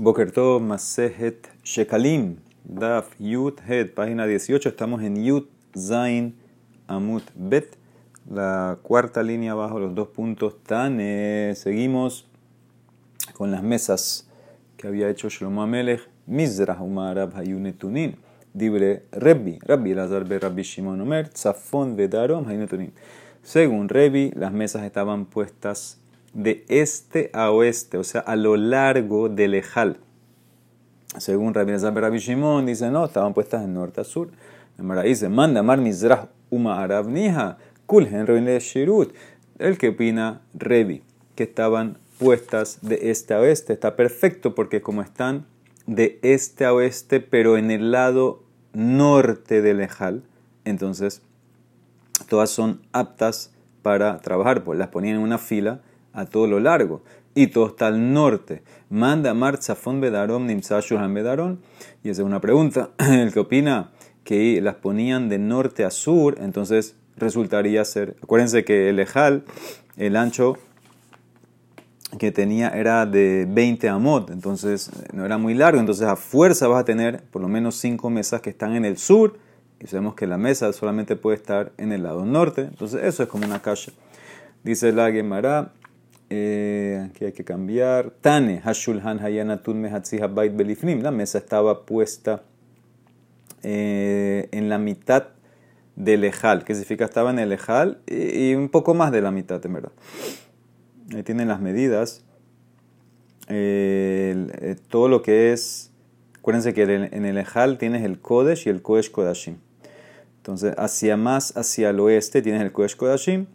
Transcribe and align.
Boker 0.00 0.30
Tov, 0.30 0.62
Masejet 0.62 1.48
Shekalim, 1.64 2.36
Daf 2.62 3.16
Yud 3.18 3.58
Het, 3.66 3.92
página 3.94 4.28
18. 4.28 4.68
Estamos 4.68 5.02
en 5.02 5.16
Yud 5.16 5.46
Zain 5.76 6.36
Amut 6.86 7.24
Bet, 7.34 7.76
la 8.30 8.78
cuarta 8.80 9.24
línea 9.24 9.52
abajo, 9.52 9.80
los 9.80 9.96
dos 9.96 10.06
puntos 10.06 10.62
tan. 10.62 11.00
seguimos 11.56 12.28
con 13.32 13.50
las 13.50 13.64
mesas 13.64 14.30
que 14.76 14.86
había 14.86 15.10
hecho 15.10 15.28
Shlomo 15.30 15.62
Amelech, 15.62 16.08
Mizrah 16.26 16.80
Umarab 16.80 17.34
Hayunetunin, 17.34 18.18
Dibre 18.54 19.02
Rebbi, 19.10 19.58
Rabbi 19.58 19.94
Lazar 19.94 20.24
Be 20.24 20.38
Rabbi 20.38 20.62
Shimon 20.62 21.00
Omer, 21.00 21.28
Tzafon 21.28 21.96
Vedarom 21.96 22.46
Hayunetunin. 22.46 22.92
Según 23.42 23.88
Rebbi, 23.88 24.30
las 24.36 24.52
mesas 24.52 24.84
estaban 24.84 25.26
puestas 25.26 25.98
de 26.34 26.64
este 26.68 27.30
a 27.32 27.50
oeste, 27.50 27.98
o 27.98 28.04
sea, 28.04 28.20
a 28.20 28.36
lo 28.36 28.56
largo 28.56 29.28
del 29.28 29.54
Ejal. 29.54 29.98
Según 31.18 31.54
Rabbi 31.54 31.72
Nazar 31.72 31.94
Rabbi 31.94 32.18
dice, 32.66 32.90
no, 32.90 33.06
estaban 33.06 33.34
puestas 33.34 33.62
de 33.62 33.68
norte 33.68 34.00
a 34.00 34.04
sur. 34.04 34.28
Dice, 35.04 35.28
manda 35.28 35.62
mar 35.62 35.80
uma 36.50 36.86
shirut. 38.58 39.14
El 39.58 39.76
que 39.78 39.88
opina, 39.88 40.42
Revi, 40.54 41.02
que 41.34 41.44
estaban 41.44 41.98
puestas 42.18 42.78
de 42.82 43.10
este 43.10 43.34
a 43.34 43.40
oeste. 43.40 43.72
Está 43.72 43.96
perfecto 43.96 44.54
porque 44.54 44.82
como 44.82 45.02
están 45.02 45.46
de 45.86 46.18
este 46.22 46.64
a 46.64 46.74
oeste, 46.74 47.20
pero 47.20 47.56
en 47.56 47.70
el 47.70 47.90
lado 47.90 48.44
norte 48.72 49.62
del 49.62 49.80
Ejal, 49.80 50.22
entonces 50.64 51.22
todas 52.28 52.50
son 52.50 52.82
aptas 52.92 53.52
para 53.82 54.18
trabajar, 54.18 54.62
pues 54.62 54.78
las 54.78 54.88
ponían 54.88 55.16
en 55.16 55.22
una 55.22 55.38
fila 55.38 55.80
a 56.18 56.26
todo 56.26 56.46
lo 56.46 56.60
largo. 56.60 57.02
Y 57.34 57.48
todo 57.48 57.68
está 57.68 57.86
al 57.86 58.12
norte. 58.12 58.62
Manda 58.90 59.32
Mar 59.34 59.62
Zafón 59.62 60.00
Bedarom 60.00 60.46
Nimsa 60.46 60.80
Bedaron. 60.80 61.60
Y 62.02 62.10
esa 62.10 62.22
es 62.22 62.26
una 62.26 62.40
pregunta. 62.40 62.90
El 62.98 63.32
que 63.32 63.40
opina 63.40 63.90
que 64.24 64.60
las 64.60 64.74
ponían 64.74 65.28
de 65.28 65.38
norte 65.38 65.84
a 65.84 65.90
sur, 65.90 66.36
entonces 66.40 66.96
resultaría 67.16 67.84
ser. 67.84 68.16
Acuérdense 68.22 68.64
que 68.64 68.90
el 68.90 68.98
Ejal, 68.98 69.44
el 69.96 70.16
ancho 70.16 70.58
que 72.18 72.32
tenía 72.32 72.68
era 72.68 73.06
de 73.06 73.46
20 73.48 73.88
amot, 73.88 74.30
entonces 74.30 74.90
no 75.12 75.24
era 75.24 75.38
muy 75.38 75.54
largo, 75.54 75.80
entonces 75.80 76.06
a 76.06 76.16
fuerza 76.16 76.68
vas 76.68 76.80
a 76.80 76.84
tener 76.84 77.22
por 77.30 77.42
lo 77.42 77.48
menos 77.48 77.76
5 77.76 78.10
mesas 78.10 78.40
que 78.40 78.50
están 78.50 78.76
en 78.76 78.84
el 78.84 78.98
sur, 78.98 79.38
y 79.80 79.86
sabemos 79.86 80.14
que 80.14 80.26
la 80.26 80.38
mesa 80.38 80.72
solamente 80.72 81.16
puede 81.16 81.36
estar 81.36 81.72
en 81.76 81.92
el 81.92 82.02
lado 82.02 82.24
norte, 82.24 82.62
entonces 82.62 83.02
eso 83.04 83.22
es 83.22 83.28
como 83.28 83.46
una 83.46 83.60
calle. 83.60 83.92
Dice 84.64 84.92
la 84.92 85.10
Gemara, 85.12 85.72
eh, 86.30 87.06
aquí 87.08 87.24
hay 87.24 87.32
que 87.32 87.44
cambiar. 87.44 88.10
Tane, 88.20 88.60
Hashulhan 88.60 89.18
Hayanatun 89.20 89.80
Mehatzi 89.80 90.20
Habayit 90.20 90.54
Belifnim. 90.56 91.00
La 91.00 91.10
mesa 91.10 91.38
estaba 91.38 91.86
puesta 91.86 92.42
eh, 93.62 94.48
en 94.52 94.68
la 94.68 94.78
mitad 94.78 95.28
del 95.96 96.24
Ejal. 96.24 96.64
¿Qué 96.64 96.74
significa? 96.74 97.04
Estaba 97.04 97.30
en 97.30 97.38
el 97.38 97.52
Ejal 97.52 98.00
y, 98.06 98.54
un 98.54 98.68
poco 98.68 98.94
más 98.94 99.10
de 99.10 99.22
la 99.22 99.30
mitad, 99.30 99.64
en 99.64 99.72
verdad. 99.72 99.92
Ahí 101.14 101.22
tienen 101.22 101.48
las 101.48 101.60
medidas. 101.60 102.24
Eh, 103.48 104.76
todo 104.88 105.08
lo 105.08 105.22
que 105.22 105.52
es. 105.52 105.90
Acuérdense 106.38 106.74
que 106.74 106.82
en 106.82 107.24
el 107.24 107.38
Ejal 107.38 107.78
tienes 107.78 108.04
el 108.04 108.20
Kodesh 108.20 108.66
y 108.66 108.70
el 108.70 108.82
Kodesh 108.82 109.10
Kodashim. 109.10 109.56
Entonces, 110.36 110.74
hacia 110.78 111.16
más 111.16 111.54
hacia 111.58 111.90
el 111.90 112.00
oeste 112.00 112.40
tienes 112.40 112.62
el 112.62 112.72
Kodesh 112.72 112.96
Kodashim 112.96 113.46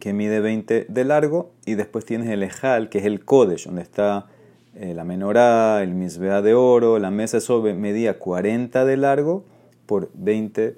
que 0.00 0.12
mide 0.12 0.40
20 0.40 0.86
de 0.88 1.04
largo, 1.04 1.52
y 1.64 1.74
después 1.74 2.04
tienes 2.04 2.28
el 2.28 2.42
Ejal, 2.42 2.88
que 2.88 2.98
es 2.98 3.04
el 3.04 3.24
Kodesh, 3.24 3.66
donde 3.66 3.82
está 3.82 4.26
eh, 4.74 4.92
la 4.94 5.04
menorá, 5.04 5.82
el 5.82 5.94
misbea 5.94 6.42
de 6.42 6.54
oro, 6.54 6.98
la 6.98 7.10
mesa, 7.10 7.38
eso 7.38 7.62
medía 7.62 8.18
40 8.18 8.84
de 8.84 8.96
largo 8.96 9.44
por 9.86 10.10
20 10.14 10.76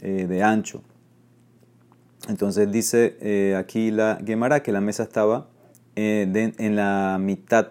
eh, 0.00 0.26
de 0.28 0.42
ancho. 0.42 0.82
Entonces 2.28 2.70
dice 2.70 3.16
eh, 3.20 3.56
aquí 3.56 3.90
la 3.90 4.18
Gemara 4.24 4.62
que 4.62 4.70
la 4.70 4.80
mesa 4.80 5.02
estaba 5.02 5.48
en 5.96 6.76
la 6.76 7.18
mitad 7.20 7.68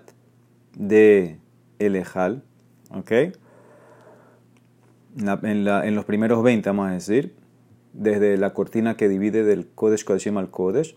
de 0.77 1.37
el 1.79 1.95
Ejal, 1.95 2.43
¿ok? 2.89 3.11
En, 5.17 5.67
en 5.67 5.95
los 5.95 6.05
primeros 6.05 6.43
20, 6.43 6.69
vamos 6.69 6.89
a 6.89 6.93
decir 6.93 7.40
desde 7.93 8.37
la 8.37 8.53
cortina 8.53 8.95
que 8.97 9.09
divide 9.09 9.43
del 9.43 9.67
Kodesh 9.67 10.05
Kodeshim 10.05 10.37
al 10.37 10.49
Kodesh. 10.49 10.95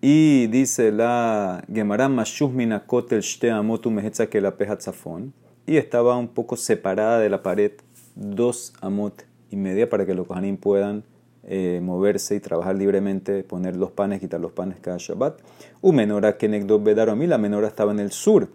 Y 0.00 0.48
dice 0.48 0.92
la 0.92 1.64
Gemara 1.72 2.10
Mashuhmina 2.10 2.84
Kotel 2.86 3.22
Shte 3.22 3.50
Amotu 3.50 3.90
Mehetza 3.90 4.26
que 4.26 4.40
la 4.40 4.54
Zafón. 4.78 5.32
Y 5.66 5.78
estaba 5.78 6.16
un 6.18 6.28
poco 6.28 6.56
separada 6.56 7.18
de 7.18 7.30
la 7.30 7.42
pared, 7.42 7.72
dos 8.14 8.74
amot 8.82 9.24
y 9.50 9.56
media, 9.56 9.88
para 9.88 10.04
que 10.04 10.14
los 10.14 10.26
Kohanim 10.26 10.58
puedan 10.58 11.04
eh, 11.44 11.80
moverse 11.82 12.34
y 12.34 12.40
trabajar 12.40 12.76
libremente, 12.76 13.44
poner 13.44 13.76
los 13.76 13.92
panes, 13.92 14.20
quitar 14.20 14.40
los 14.40 14.52
panes 14.52 14.78
cada 14.80 14.98
Shabbat. 14.98 15.40
U 15.80 15.92
menora 15.92 16.36
Kenegdo 16.36 16.82
Bedarom. 16.82 17.22
Y 17.22 17.26
la 17.26 17.38
menora 17.38 17.68
estaba 17.68 17.92
en 17.92 18.00
el 18.00 18.12
sur, 18.12 18.50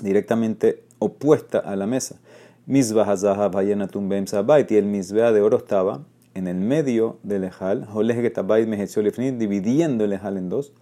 directamente 0.00 0.84
opuesta 1.00 1.58
a 1.58 1.74
la 1.74 1.88
mesa. 1.88 2.20
Mizbah 2.66 3.10
Hazahav 3.10 3.56
Hayenatun 3.56 4.08
Bem 4.08 4.28
Sabait. 4.28 4.70
Y 4.70 4.76
el 4.76 4.84
Mizbah 4.84 5.32
de 5.32 5.40
oro 5.40 5.56
estaba 5.56 6.04
en 6.36 6.46
el 6.48 6.56
medio 6.56 7.18
del 7.22 7.44
Ejal, 7.44 7.88
dividiendo 9.38 10.04
el 10.04 10.12
Ejal 10.12 10.36
en 10.36 10.48
dos, 10.50 10.74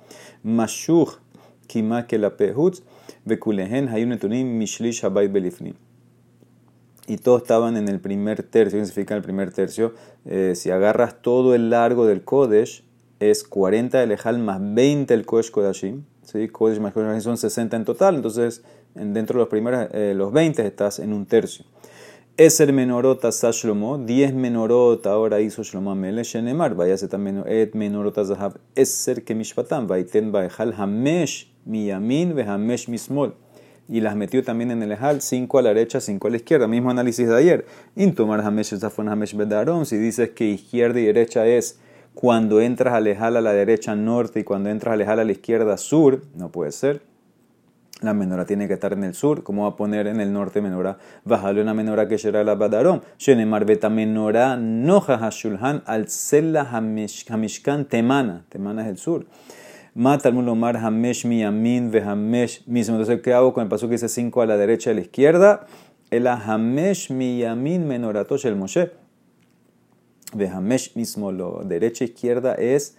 Mashuch. 0.42 1.19
Y 7.06 7.19
todos 7.19 7.42
estaban 7.42 7.76
en 7.76 7.88
el 7.88 8.00
primer 8.00 8.42
tercio, 8.42 8.81
¿qué 8.81 8.87
significa 8.87 9.15
el 9.15 9.22
primer 9.22 9.53
tercio? 9.53 9.94
Eh, 10.25 10.54
si 10.56 10.70
agarras 10.70 11.22
todo 11.22 11.54
el 11.54 11.71
largo 11.71 12.06
del 12.06 12.25
Kodesh, 12.25 12.82
es 13.21 13.44
40 13.44 14.00
del 14.00 14.10
Ejal 14.10 14.38
más 14.38 14.59
20 14.60 15.15
el 15.15 15.25
Kodesh 15.25 15.53
Kodashim. 15.53 16.04
¿sí? 16.25 16.48
Kodesh 16.48 16.81
más 16.81 16.92
Kodashim 16.92 17.21
son 17.21 17.36
60 17.36 17.76
en 17.76 17.84
total, 17.84 18.16
entonces 18.16 18.65
dentro 18.94 19.38
de 19.38 19.42
los 19.42 19.48
primeros, 19.48 19.88
eh, 19.92 20.15
los 20.16 20.32
20 20.32 20.66
estás 20.66 20.98
en 20.98 21.12
un 21.12 21.26
tercio. 21.26 21.65
Eser 22.37 22.72
menorota 22.72 23.31
Shlomo, 23.31 23.97
10 23.97 24.34
menorot 24.34 25.06
ahora 25.06 25.41
hizo 25.41 25.62
Shlomo 25.62 25.93
Amele, 25.93 26.25
Shenemar, 26.25 26.75
váyase 26.75 27.06
también 27.06 27.45
et 27.47 27.77
menorota 27.77 28.25
zahav, 28.25 28.56
Eser 28.75 29.22
que 29.22 29.37
mishpatam, 29.37 29.87
vaiten 29.87 30.33
baejal 30.33 30.75
hamesh 30.77 31.47
miyamin 31.65 32.37
hamesh 32.41 32.89
mismol. 32.89 33.37
Y 33.89 34.00
las 34.00 34.17
metió 34.17 34.43
también 34.43 34.72
en 34.72 34.83
el 34.83 34.91
ejal, 34.91 35.22
5 35.22 35.59
a 35.59 35.62
la 35.62 35.69
derecha, 35.69 36.00
5 36.00 36.27
a 36.27 36.31
la 36.33 36.37
izquierda. 36.39 36.67
Mismo 36.67 36.91
análisis 36.91 37.28
de 37.28 37.37
ayer. 37.37 37.67
Intomar 37.95 38.41
hamesh 38.41 38.77
zafon 38.81 39.11
hamesh 39.11 39.37
bedaron. 39.37 39.87
Si 39.87 39.97
dices 39.97 40.31
que 40.31 40.47
izquierda 40.47 40.99
y 40.99 41.05
derecha 41.05 41.47
es 41.47 41.78
cuando 42.15 42.61
entras 42.61 42.95
al 42.95 43.06
ejal 43.06 43.37
a 43.37 43.43
la 43.43 43.53
derecha 43.53 43.95
norte 43.95 44.41
y 44.41 44.45
cuando 44.45 44.71
entras 44.71 44.95
al 44.95 45.03
ejal 45.03 45.21
a 45.21 45.25
la 45.25 45.31
izquierda 45.31 45.77
sur, 45.77 46.22
no 46.34 46.51
puede 46.51 46.72
ser 46.72 47.13
la 48.00 48.12
menora 48.12 48.44
tiene 48.44 48.66
que 48.69 48.75
estar 48.75 48.93
en 48.93 49.05
el 49.05 49.15
sur. 49.15 49.43
¿Cómo 49.43 49.62
va 49.62 49.71
a 49.71 49.77
poner 49.77 50.06
en 50.06 50.21
el 50.21 50.32
norte 50.32 50.60
menora? 50.60 50.99
Bájale 51.25 51.62
una 51.62 51.75
menora 51.75 52.09
que 52.09 52.19
será 52.19 52.43
la 52.44 52.55
badarón. 52.55 53.03
Shenemar 53.19 53.65
beta 53.65 53.88
menora 53.88 54.56
noja 54.56 55.19
hashulhan 55.19 55.82
al 55.87 56.09
sella 56.09 56.69
hamishkan 56.71 57.84
temana. 57.87 58.44
Temana 58.49 58.83
es 58.83 58.88
el 58.88 58.99
sur. 58.99 59.27
Mata 59.94 60.28
al 60.28 60.34
mulomar 60.34 60.77
hamesh 60.77 61.25
miyamin 61.25 61.93
ve 61.93 62.03
hamesh 62.03 62.66
mismo. 62.66 62.97
Entonces, 62.97 63.22
¿qué 63.22 63.33
hago 63.33 63.53
con 63.53 63.62
el 63.62 63.69
paso 63.69 63.87
que 63.87 63.93
dice 63.93 64.09
5 64.09 64.43
a 64.43 64.47
la 64.47 64.56
derecha 64.56 64.91
y 64.91 64.93
a 64.93 64.94
la 64.97 65.00
izquierda? 65.03 65.66
El 66.10 66.27
hamesh 66.27 67.10
miyamin 67.10 67.87
menoratosh 67.87 68.47
el 68.47 68.56
moshe. 68.56 68.91
Ve 70.34 70.49
hamesh 70.49 70.97
mismo, 70.97 71.31
lo 71.31 71.62
derecha 71.65 72.04
e 72.04 72.09
izquierda 72.09 72.54
es 72.54 72.99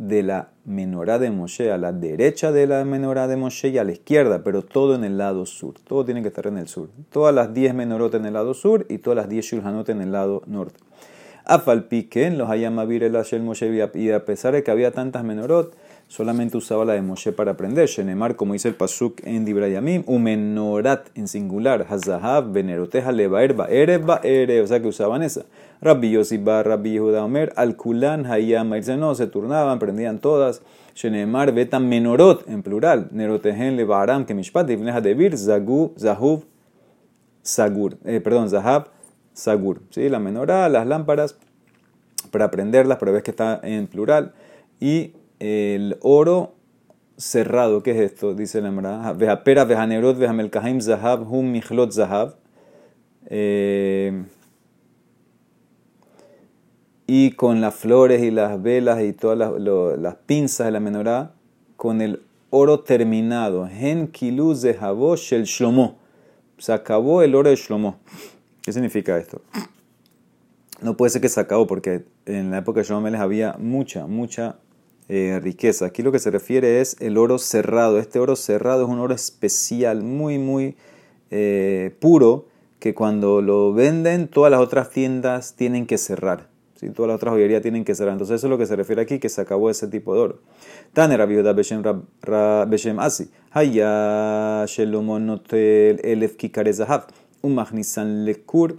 de 0.00 0.22
la 0.22 0.48
menorá 0.64 1.18
de 1.18 1.30
Moshe, 1.30 1.70
a 1.70 1.76
la 1.76 1.92
derecha 1.92 2.52
de 2.52 2.66
la 2.66 2.82
menorá 2.86 3.28
de 3.28 3.36
Moshe 3.36 3.68
y 3.68 3.76
a 3.76 3.84
la 3.84 3.92
izquierda, 3.92 4.42
pero 4.42 4.62
todo 4.62 4.94
en 4.94 5.04
el 5.04 5.18
lado 5.18 5.44
sur. 5.44 5.74
Todo 5.86 6.06
tiene 6.06 6.22
que 6.22 6.28
estar 6.28 6.46
en 6.46 6.56
el 6.56 6.68
sur. 6.68 6.88
Todas 7.12 7.34
las 7.34 7.52
10 7.52 7.74
menorotes 7.74 8.18
en 8.18 8.24
el 8.24 8.32
lado 8.32 8.54
sur 8.54 8.86
y 8.88 8.96
todas 8.96 9.18
las 9.18 9.28
10 9.28 9.44
shulhanot 9.44 9.90
en 9.90 10.00
el 10.00 10.10
lado 10.10 10.42
norte. 10.46 10.80
Afalpiken, 11.44 12.38
los 12.38 12.48
hayamavir 12.48 13.02
el 13.04 13.12
Moshe, 13.42 13.90
y 13.94 14.10
a 14.10 14.24
pesar 14.24 14.54
de 14.54 14.62
que 14.62 14.70
había 14.70 14.90
tantas 14.90 15.22
menorot, 15.22 15.76
solamente 16.10 16.56
usaba 16.56 16.84
la 16.84 16.94
de 16.94 17.02
Moshe 17.02 17.30
para 17.30 17.52
aprender. 17.52 17.88
Shenemar, 17.88 18.34
como 18.34 18.52
dice 18.52 18.66
el 18.66 18.74
Pasuk 18.74 19.20
en 19.24 19.44
Dibrayamim, 19.44 20.02
umenorat 20.06 21.06
en 21.14 21.28
singular, 21.28 21.86
hazahav, 21.88 22.50
veneroteja, 22.50 23.12
levaer, 23.12 23.54
baere, 23.54 23.98
baere, 23.98 24.60
o 24.60 24.66
sea 24.66 24.82
que 24.82 24.88
usaban 24.88 25.22
esa. 25.22 25.44
Rabbi 25.80 26.10
Yosibá, 26.10 26.64
Rabbi 26.64 26.94
Yehuda 26.94 27.24
Omer, 27.24 27.52
Al-Kulan, 27.54 28.26
Hayam, 28.26 28.70
no, 28.98 29.14
se 29.14 29.28
turnaban, 29.28 29.78
prendían 29.78 30.18
todas. 30.18 30.62
Shenemar, 30.96 31.52
Betan 31.52 31.88
Menorot, 31.88 32.48
en 32.48 32.64
plural. 32.64 33.06
Nerotehen, 33.12 33.76
Levaram, 33.76 34.26
Kemishpat, 34.26 34.66
Divneja 34.66 35.00
Devir, 35.00 35.38
Zagu, 35.38 35.94
Zahuv, 35.96 36.42
Sagur. 37.42 37.98
Eh, 38.04 38.20
perdón, 38.20 38.50
Zahab, 38.50 38.88
Sagur. 39.32 39.80
¿Sí? 39.90 40.08
La 40.08 40.18
menorá, 40.18 40.68
las 40.68 40.88
lámparas, 40.88 41.36
para 42.32 42.50
prenderlas, 42.50 42.98
pero 42.98 43.12
ves 43.12 43.22
que 43.22 43.30
está 43.30 43.60
en 43.62 43.86
plural. 43.86 44.32
Y 44.80 45.12
el 45.40 45.98
oro 46.02 46.54
cerrado. 47.16 47.82
¿Qué 47.82 47.90
es 47.90 48.12
esto? 48.12 48.34
Dice 48.34 48.60
la 48.60 48.68
Emra. 48.68 49.12
Vejapera, 49.12 49.64
vejanerot, 49.64 50.16
vejamelkahaim 50.16 50.80
zahab, 50.80 51.26
hum 51.28 51.50
michlot 51.50 51.90
zahab. 51.90 52.36
Eh, 53.26 54.24
y 57.06 57.32
con 57.32 57.60
las 57.60 57.74
flores 57.74 58.22
y 58.22 58.30
las 58.30 58.62
velas 58.62 59.02
y 59.02 59.12
todas 59.12 59.36
las, 59.36 59.52
las 59.98 60.14
pinzas 60.26 60.66
de 60.66 60.70
la 60.70 60.80
menorá, 60.80 61.34
con 61.76 62.00
el 62.00 62.22
oro 62.50 62.80
terminado. 62.80 63.66
Gen 63.66 64.06
kilu 64.08 64.54
shel 64.54 65.44
shlomo. 65.44 65.98
Se 66.58 66.72
acabó 66.72 67.22
el 67.22 67.34
oro 67.34 67.50
de 67.50 67.56
shlomo. 67.56 67.96
¿Qué 68.62 68.72
significa 68.72 69.18
esto? 69.18 69.40
No 70.82 70.96
puede 70.96 71.10
ser 71.10 71.20
que 71.20 71.28
se 71.28 71.40
acabó 71.40 71.66
porque 71.66 72.04
en 72.26 72.50
la 72.50 72.58
época 72.58 72.80
de 72.80 72.86
Shlomo 72.86 73.08
había 73.18 73.54
mucha, 73.58 74.06
mucha 74.06 74.56
eh, 75.12 75.40
riqueza. 75.40 75.86
Aquí 75.86 76.04
lo 76.04 76.12
que 76.12 76.20
se 76.20 76.30
refiere 76.30 76.80
es 76.80 76.96
el 77.00 77.18
oro 77.18 77.38
cerrado. 77.38 77.98
Este 77.98 78.20
oro 78.20 78.36
cerrado 78.36 78.84
es 78.84 78.88
un 78.88 79.00
oro 79.00 79.12
especial, 79.12 80.04
muy, 80.04 80.38
muy 80.38 80.76
eh, 81.32 81.96
puro, 81.98 82.46
que 82.78 82.94
cuando 82.94 83.42
lo 83.42 83.72
venden 83.72 84.28
todas 84.28 84.52
las 84.52 84.60
otras 84.60 84.90
tiendas 84.90 85.56
tienen 85.56 85.86
que 85.86 85.98
cerrar. 85.98 86.46
¿sí? 86.76 86.90
Todas 86.90 87.08
las 87.08 87.16
otras 87.16 87.32
joyerías 87.32 87.60
tienen 87.60 87.84
que 87.84 87.96
cerrar. 87.96 88.12
Entonces 88.12 88.36
eso 88.36 88.46
es 88.46 88.50
lo 88.52 88.56
que 88.56 88.66
se 88.66 88.76
refiere 88.76 89.02
aquí, 89.02 89.18
que 89.18 89.28
se 89.28 89.40
acabó 89.40 89.68
ese 89.68 89.88
tipo 89.88 90.14
de 90.14 90.20
oro. 90.20 90.38
Tane 90.92 91.26
viuda 91.26 91.54
Beshem, 91.54 93.00
Asi. 93.00 93.32
Haya 93.50 94.64
Shelomonotel 94.64 96.00
Elef. 96.04 96.36
Umachnisan 97.42 98.24
Lekur. 98.24 98.76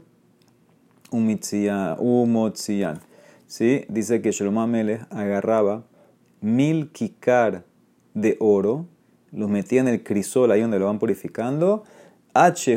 Dice 3.90 4.22
que 4.22 4.32
Shlomo 4.32 4.62
Amelech 4.62 5.02
agarraba 5.10 5.84
mil 6.42 6.92
kikar 6.92 7.64
de 8.14 8.36
oro, 8.40 8.88
los 9.32 9.50
metía 9.50 9.82
en 9.82 9.88
el 9.88 10.04
crisol, 10.04 10.52
ahí 10.52 10.62
donde 10.62 10.80
lo 10.80 10.86
van 10.86 11.00
purificando, 11.00 11.84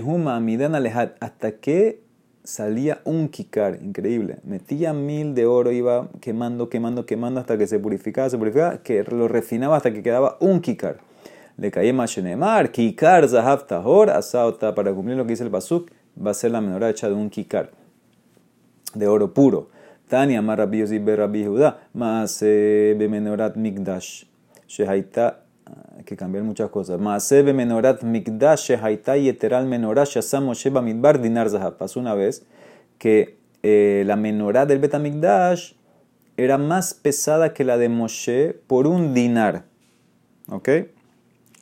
Huma 0.05 0.37
Amidan 0.37 0.75
hasta 0.75 1.53
que 1.53 2.05
salía 2.45 3.01
un 3.05 3.29
kikar, 3.29 3.79
increíble. 3.83 4.39
Metía 4.45 4.93
mil 4.93 5.35
de 5.35 5.47
oro, 5.47 5.73
iba 5.73 6.11
quemando, 6.21 6.69
quemando, 6.69 7.07
quemando 7.07 7.41
hasta 7.41 7.57
que 7.57 7.67
se 7.67 7.79
purificaba, 7.79 8.29
se 8.29 8.39
purificaba, 8.39 8.79
que 8.83 9.03
lo 9.05 9.29
refinaba 9.29 9.77
hasta 9.77 9.93
que 9.93 10.03
quedaba 10.03 10.37
un 10.41 10.61
kikar. 10.61 10.99
Le 11.57 11.71
caía 11.71 11.93
Mashenemar, 11.93 12.71
kikar 12.71 13.29
zahav 13.29 13.67
tahor, 13.67 14.11
asauta, 14.11 14.75
para 14.75 14.93
cumplir 14.93 15.17
lo 15.17 15.25
que 15.25 15.31
dice 15.31 15.45
el 15.45 15.51
basuk, 15.51 15.91
va 16.15 16.33
a 16.33 16.35
ser 16.35 16.51
la 16.51 16.61
menor 16.61 16.83
hecha 16.85 17.09
de 17.09 17.15
un 17.15 17.31
kikar, 17.31 17.71
de 18.95 19.07
oro 19.07 19.33
puro. 19.33 19.69
Tania 20.09 20.39
amar 20.39 20.59
Rabbi 20.59 20.79
Yossi 20.79 20.99
ber 20.99 21.19
Rabbi 21.19 21.45
Judá, 21.45 21.79
más 21.93 22.41
bemenorat 22.41 23.57
mikdash, 23.57 24.25
shehaita, 24.69 25.45
hay 25.67 26.01
ah, 26.01 26.03
que 26.05 26.17
cambiar 26.17 26.45
muchas 26.45 26.71
cosas. 26.71 27.01
Maase 27.01 27.43
bemenorat 27.43 28.03
mikdash, 28.03 28.69
shehaita 28.69 29.17
yeteral 29.17 29.67
menorah, 29.67 30.05
shasam 30.05 30.45
Moshe 30.45 30.71
bamidbar 30.71 31.21
dinar 31.21 31.49
zahab. 31.49 31.79
Pasó 31.79 32.01
una 32.01 32.15
vez 32.15 32.45
que 32.99 33.37
eh, 33.63 34.05
la 34.07 34.17
menorá 34.17 34.67
del 34.67 34.79
Betamikdash 34.79 35.73
era 36.37 36.59
más 36.59 36.95
pesada 36.95 37.55
que 37.55 37.65
la 37.65 37.79
de 37.79 37.89
Moshe 37.89 38.57
por 38.67 38.87
un 38.87 39.15
dinar. 39.15 39.65
¿Ok? 40.49 40.69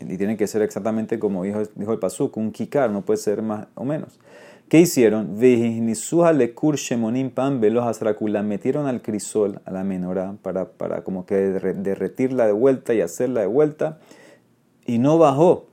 Y 0.01 0.17
tiene 0.17 0.37
que 0.37 0.49
ser 0.49 0.63
exactamente 0.63 1.19
como 1.19 1.45
dijo, 1.45 1.63
dijo 1.77 1.93
el 1.93 2.01
Pasuk, 2.01 2.37
un 2.37 2.51
kikar, 2.51 2.91
no 2.91 3.03
puede 3.03 3.19
ser 3.19 3.43
más 3.43 3.69
o 3.75 3.85
menos. 3.85 4.19
¿Qué 4.73 4.81
hicieron? 4.81 5.37
La 5.39 5.47
metieron 8.43 8.87
al 8.87 9.03
crisol, 9.03 9.61
a 9.67 9.71
la 9.71 9.85
menorá, 9.85 10.37
para, 10.41 10.65
para 10.65 11.05
como 11.05 11.27
que 11.27 11.35
derretirla 11.35 12.47
de 12.47 12.53
vuelta 12.53 12.95
y 12.95 13.03
hacerla 13.03 13.43
de 13.43 13.49
vuelta. 13.49 13.99
Y 14.87 14.97
no 14.97 15.19
bajó. 15.19 15.67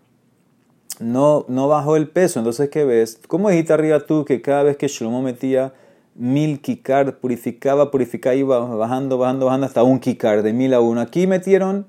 No, 1.00 1.46
no 1.48 1.70
bajó 1.70 1.96
el 1.96 2.10
peso. 2.10 2.42
Entonces, 2.42 2.70
¿qué 2.70 2.84
ves? 2.84 3.22
¿Cómo 3.30 3.50
dijiste 3.50 3.72
arriba 3.72 4.02
tú 4.02 4.26
que 4.26 4.42
cada 4.42 4.64
vez 4.64 4.76
que 4.76 4.90
Shlomo 4.90 5.22
metía 5.22 5.72
mil 6.14 6.60
kikar, 6.60 7.20
purificaba, 7.20 7.92
purificaba, 7.92 8.36
iba 8.36 8.60
bajando, 8.60 9.18
bajando, 9.18 9.46
bajando 9.46 9.66
hasta 9.66 9.82
un 9.82 10.00
kikar, 10.00 10.44
de 10.44 10.52
mil 10.52 10.74
a 10.74 10.82
uno? 10.82 11.00
Aquí 11.00 11.26
metieron, 11.26 11.86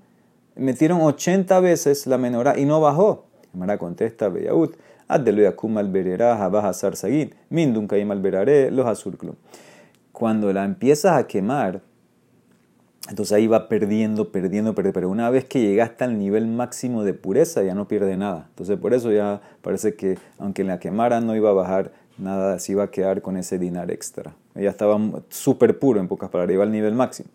metieron 0.55 1.01
80 1.01 1.59
veces 1.59 2.07
la 2.07 2.19
menorá 2.19 2.57
y 2.57 2.67
no 2.67 2.81
bajó. 2.81 3.25
Mara 3.53 3.79
contesta. 3.79 4.31
Cuando 10.12 10.53
la 10.53 10.65
empiezas 10.65 11.12
a 11.17 11.27
quemar, 11.27 11.83
entonces 13.09 13.33
ahí 13.33 13.47
va 13.47 13.69
perdiendo, 13.69 14.31
perdiendo, 14.31 14.75
perdiendo. 14.75 14.95
Pero 14.95 15.11
una 15.11 15.31
vez 15.31 15.45
que 15.45 15.61
llegaste 15.61 16.05
al 16.05 16.19
nivel 16.19 16.47
máximo 16.47 17.03
de 17.03 17.15
pureza, 17.15 17.62
ya 17.62 17.75
no 17.75 17.89
pierde 17.89 18.17
nada. 18.17 18.47
Entonces 18.51 18.79
por 18.79 18.95
eso 18.95 19.11
ya 19.11 19.41
parece 19.62 19.95
que 19.95 20.19
aunque 20.39 20.62
la 20.62 20.79
quemara 20.79 21.21
no 21.21 21.35
iba 21.35 21.51
a 21.51 21.55
bajar 21.55 21.93
nada, 22.19 22.59
se 22.59 22.73
iba 22.73 22.85
a 22.85 22.91
quedar 22.91 23.23
con 23.23 23.37
ese 23.37 23.59
dinar 23.59 23.91
extra. 23.91 24.35
Ella 24.55 24.71
estaba 24.71 24.99
súper 25.29 25.79
puro, 25.79 26.01
en 26.01 26.09
pocas 26.09 26.31
palabras, 26.31 26.55
iba 26.55 26.65
al 26.65 26.73
nivel 26.73 26.95
máximo. 26.95 27.31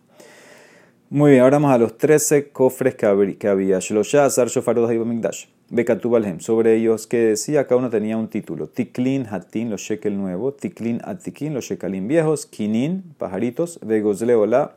Muy 1.09 1.31
bien, 1.31 1.43
ahora 1.43 1.57
vamos 1.57 1.71
a 1.71 1.77
los 1.77 1.97
13 1.97 2.49
cofres 2.49 2.95
que 2.95 3.05
había. 3.47 3.79
Shlosha, 3.79 4.25
Azar, 4.25 4.47
Shofarot, 4.47 4.89
Mikdash. 4.89 5.45
Bekatubalhem. 5.69 6.39
Sobre 6.39 6.75
ellos 6.75 7.07
que 7.07 7.17
decía, 7.17 7.65
cada 7.65 7.79
uno 7.79 7.89
tenía 7.89 8.17
un 8.17 8.27
título. 8.27 8.67
Tiklin, 8.67 9.25
Hatin, 9.29 9.69
los 9.69 9.81
shekel 9.81 10.17
nuevo. 10.17 10.53
Tiklin, 10.53 11.01
Atikin, 11.03 11.53
los 11.53 11.65
shekalim 11.65 12.07
viejos. 12.07 12.45
Kinin, 12.45 13.15
pajaritos. 13.17 13.79
Vegosleola, 13.81 14.75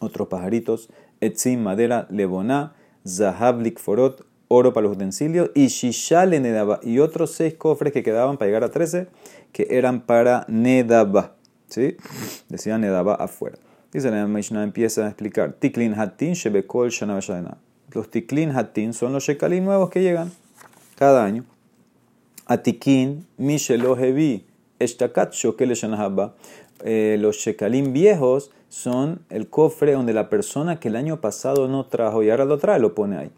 otros 0.00 0.28
pajaritos. 0.28 0.88
Etzim, 1.20 1.62
madera. 1.62 2.06
Leboná. 2.10 2.74
Zahab, 3.06 3.60
likforot, 3.60 4.24
oro 4.48 4.72
para 4.72 4.86
los 4.86 4.96
utensilios. 4.96 5.50
Y 5.54 5.68
Shishal, 5.68 6.30
Nedaba. 6.30 6.80
Y 6.82 6.98
otros 6.98 7.32
seis 7.32 7.54
cofres 7.54 7.92
que 7.92 8.02
quedaban 8.02 8.36
para 8.36 8.48
llegar 8.48 8.64
a 8.64 8.70
13, 8.70 9.08
que 9.52 9.68
eran 9.70 10.00
para 10.00 10.44
Nedaba. 10.48 11.34
¿Sí? 11.68 11.96
Decía 12.48 12.78
Nedaba 12.78 13.14
afuera. 13.14 13.58
Dice 13.92 14.10
la 14.10 14.26
Mishnah, 14.26 14.62
empieza 14.62 15.04
a 15.04 15.08
explicar. 15.08 15.52
Tiklin, 15.52 15.94
Hatin, 15.94 16.32
Shebekol, 16.32 16.90
Shana, 16.90 17.20
los 17.94 18.10
tiklin 18.10 18.50
hatin 18.50 18.92
son 18.92 19.12
los 19.12 19.24
shekalim 19.24 19.64
nuevos 19.64 19.90
que 19.90 20.02
llegan 20.02 20.32
cada 20.96 21.24
año. 21.24 21.44
Atikin, 22.46 23.26
mishelohevi, 23.38 24.44
eshtakat 24.78 25.32
shokel 25.32 25.72
eh, 26.84 27.16
Los 27.20 27.36
shekalim 27.36 27.92
viejos 27.92 28.50
son 28.68 29.20
el 29.30 29.48
cofre 29.48 29.92
donde 29.92 30.12
la 30.12 30.28
persona 30.28 30.80
que 30.80 30.88
el 30.88 30.96
año 30.96 31.20
pasado 31.20 31.68
no 31.68 31.86
trajo 31.86 32.22
y 32.22 32.30
ahora 32.30 32.44
lo 32.44 32.58
trae, 32.58 32.78
lo 32.80 32.94
pone 32.94 33.16
ahí. 33.16 33.30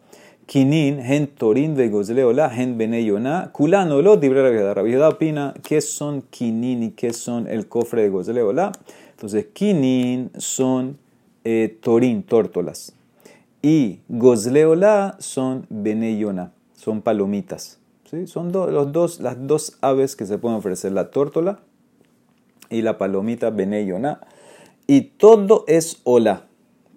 Kinin, 0.46 1.02
gen 1.02 1.26
torin 1.28 1.74
vegozleola, 1.74 2.50
gen 2.50 2.76
beneyona, 2.76 3.50
kulano 3.52 4.02
lo 4.02 4.16
dibrera 4.18 4.74
Rabbi 4.74 4.94
opina 4.96 5.54
qué 5.62 5.80
son 5.80 6.22
kinin 6.22 6.82
y 6.82 6.90
qué 6.90 7.12
son 7.14 7.46
el 7.46 7.66
cofre 7.66 8.02
de 8.02 8.08
gozleola. 8.10 8.72
Entonces, 9.12 9.46
kinin 9.54 10.30
son 10.36 10.98
eh, 11.44 11.78
torin, 11.80 12.22
tórtolas 12.22 12.94
y 13.64 14.02
Gozleola 14.10 15.16
son 15.20 15.66
Beneyona, 15.70 16.52
son 16.74 17.00
palomitas. 17.00 17.78
¿sí? 18.10 18.26
Son 18.26 18.52
los 18.52 18.92
dos, 18.92 19.20
las 19.20 19.46
dos 19.46 19.78
aves 19.80 20.16
que 20.16 20.26
se 20.26 20.36
pueden 20.36 20.58
ofrecer, 20.58 20.92
la 20.92 21.10
tórtola 21.10 21.60
y 22.68 22.82
la 22.82 22.98
palomita 22.98 23.48
Beneyona. 23.48 24.20
Y 24.86 25.00
todo 25.16 25.64
es 25.66 26.02
hola, 26.04 26.44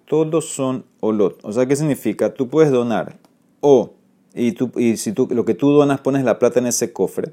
todos 0.04 0.50
son 0.50 0.84
olot. 1.00 1.42
O 1.42 1.54
sea, 1.54 1.64
¿qué 1.64 1.74
significa? 1.74 2.34
Tú 2.34 2.48
puedes 2.48 2.70
donar 2.70 3.16
o, 3.60 3.94
y, 4.34 4.52
tú, 4.52 4.70
y 4.76 4.98
si 4.98 5.12
tú, 5.12 5.26
lo 5.30 5.46
que 5.46 5.54
tú 5.54 5.70
donas 5.70 6.02
pones 6.02 6.22
la 6.22 6.38
plata 6.38 6.60
en 6.60 6.66
ese 6.66 6.92
cofre, 6.92 7.32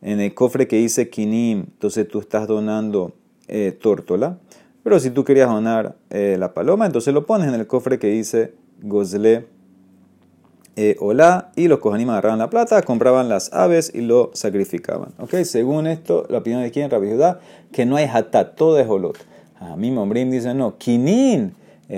en 0.00 0.18
el 0.18 0.32
cofre 0.32 0.66
que 0.66 0.76
dice 0.76 1.10
Kinim, 1.10 1.66
entonces 1.74 2.08
tú 2.08 2.20
estás 2.20 2.48
donando 2.48 3.12
eh, 3.48 3.76
tórtola. 3.78 4.38
Pero 4.82 4.98
si 4.98 5.10
tú 5.10 5.24
querías 5.24 5.48
donar 5.48 5.94
eh, 6.10 6.36
la 6.38 6.54
paloma, 6.54 6.86
entonces 6.86 7.14
lo 7.14 7.24
pones 7.26 7.48
en 7.48 7.54
el 7.54 7.66
cofre 7.66 7.98
que 7.98 8.08
dice 8.08 8.54
Gozle 8.82 9.46
eh, 10.74 10.96
Hola, 11.00 11.52
y 11.54 11.68
los 11.68 11.78
Kohanim 11.80 12.10
agarraban 12.10 12.38
la 12.38 12.48
plata, 12.48 12.82
compraban 12.82 13.28
las 13.28 13.52
aves 13.52 13.92
y 13.94 14.00
lo 14.00 14.30
sacrificaban. 14.32 15.12
¿Ok? 15.18 15.34
Según 15.44 15.86
esto, 15.86 16.26
la 16.30 16.38
opinión 16.38 16.62
de 16.62 16.70
quién, 16.70 16.90
Rabbi 16.90 17.10
Judá, 17.10 17.40
que 17.70 17.84
no 17.84 17.96
hay 17.96 18.06
hatat, 18.06 18.56
todo 18.56 18.78
es 18.78 18.88
olot. 18.88 19.18
A 19.60 19.76
mí 19.76 19.90
Mombrim 19.90 20.30
dice 20.30 20.54
no, 20.54 20.78
kinin, 20.78 21.54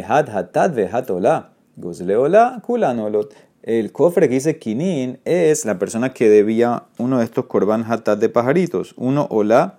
hat 0.07 0.29
hatat 0.29 0.77
hat 0.93 1.09
hola, 1.09 1.53
gozle 1.77 2.17
hola, 2.17 2.61
kulan 2.67 2.99
olot. 2.99 3.33
El 3.63 3.93
cofre 3.93 4.29
que 4.29 4.35
dice 4.35 4.59
kinin 4.59 5.21
es 5.25 5.65
la 5.65 5.79
persona 5.79 6.13
que 6.13 6.29
debía 6.29 6.83
uno 6.99 7.19
de 7.19 7.25
estos 7.25 7.47
korban 7.47 7.85
hatat 7.91 8.19
de 8.19 8.29
pajaritos, 8.29 8.93
uno 8.99 9.27
hola 9.31 9.79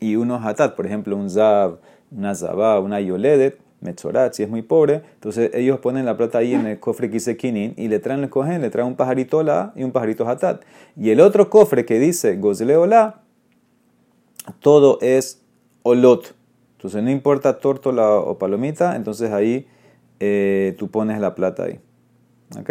y 0.00 0.16
uno 0.16 0.40
hatat, 0.42 0.74
por 0.74 0.86
ejemplo, 0.86 1.16
un 1.16 1.30
zav, 1.30 1.78
una 2.10 2.34
zabá, 2.34 2.80
una 2.80 3.00
yoledet 3.00 3.58
Metzorat, 3.80 4.34
si 4.34 4.42
es 4.42 4.48
muy 4.50 4.60
pobre, 4.60 5.02
entonces 5.14 5.50
ellos 5.54 5.80
ponen 5.80 6.04
la 6.04 6.16
plata 6.16 6.38
ahí 6.38 6.52
en 6.52 6.66
el 6.66 6.78
cofre 6.78 7.08
que 7.08 7.14
dice 7.14 7.38
Kinin 7.38 7.72
y 7.78 7.88
le 7.88 7.98
traen 7.98 8.22
el 8.22 8.28
cogen, 8.28 8.60
le 8.60 8.68
traen 8.68 8.88
un 8.88 8.94
pajarito 8.94 9.42
la 9.42 9.72
y 9.74 9.84
un 9.84 9.90
pajarito 9.90 10.28
hatat. 10.28 10.62
Y 10.96 11.10
el 11.10 11.20
otro 11.20 11.48
cofre 11.48 11.86
que 11.86 11.98
dice 11.98 12.36
Gozle 12.36 12.76
Ola, 12.76 13.22
todo 14.60 14.98
es 15.00 15.42
Olot. 15.82 16.34
Entonces 16.76 17.02
no 17.02 17.10
importa 17.10 17.58
tórtola 17.58 18.16
o 18.16 18.38
palomita, 18.38 18.96
entonces 18.96 19.32
ahí 19.32 19.66
eh, 20.18 20.74
tú 20.78 20.90
pones 20.90 21.18
la 21.18 21.34
plata 21.34 21.64
ahí. 21.64 21.80
¿Ok? 22.58 22.70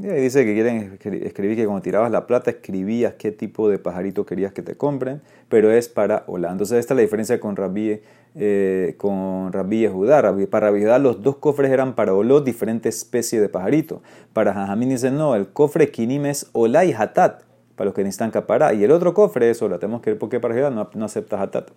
Y 0.00 0.06
ahí 0.08 0.20
dice 0.20 0.44
que 0.44 0.54
quieren 0.54 0.96
escribir 1.24 1.56
que 1.56 1.64
cuando 1.64 1.82
tirabas 1.82 2.12
la 2.12 2.28
plata 2.28 2.52
escribías 2.52 3.14
qué 3.14 3.32
tipo 3.32 3.68
de 3.68 3.80
pajarito 3.80 4.24
querías 4.24 4.52
que 4.52 4.62
te 4.62 4.76
compren, 4.76 5.22
pero 5.48 5.72
es 5.72 5.88
para 5.88 6.22
Hola. 6.28 6.52
Entonces 6.52 6.78
esta 6.78 6.94
es 6.94 6.96
la 6.98 7.02
diferencia 7.02 7.40
con 7.40 7.56
Rabí, 7.56 8.00
eh, 8.36 8.94
con 8.96 9.52
Rabí 9.52 9.88
Judá. 9.88 10.22
Para 10.50 10.68
Rabí 10.68 10.82
Judá 10.82 11.00
los 11.00 11.20
dos 11.20 11.38
cofres 11.38 11.72
eran 11.72 11.96
para 11.96 12.14
Olot, 12.14 12.44
diferentes 12.44 12.98
especies 12.98 13.42
de 13.42 13.48
pajarito. 13.48 14.00
Para 14.32 14.54
Jajamín 14.54 14.90
dicen 14.90 15.16
no, 15.16 15.34
el 15.34 15.48
cofre 15.48 15.90
Kinim 15.90 16.26
es 16.26 16.48
Olá 16.52 16.84
y 16.84 16.92
Hatat, 16.92 17.42
para 17.74 17.86
los 17.86 17.94
que 17.94 18.04
necesitan 18.04 18.30
capará. 18.30 18.74
Y 18.74 18.84
el 18.84 18.92
otro 18.92 19.14
cofre 19.14 19.50
es 19.50 19.60
Ola. 19.62 19.80
Tenemos 19.80 20.00
que 20.00 20.10
ver 20.10 20.18
por 20.20 20.28
qué 20.28 20.38
para 20.38 20.54
Judá 20.54 20.70
no, 20.70 20.88
no 20.94 21.04
acepta 21.06 21.42
Hatat. 21.42 21.70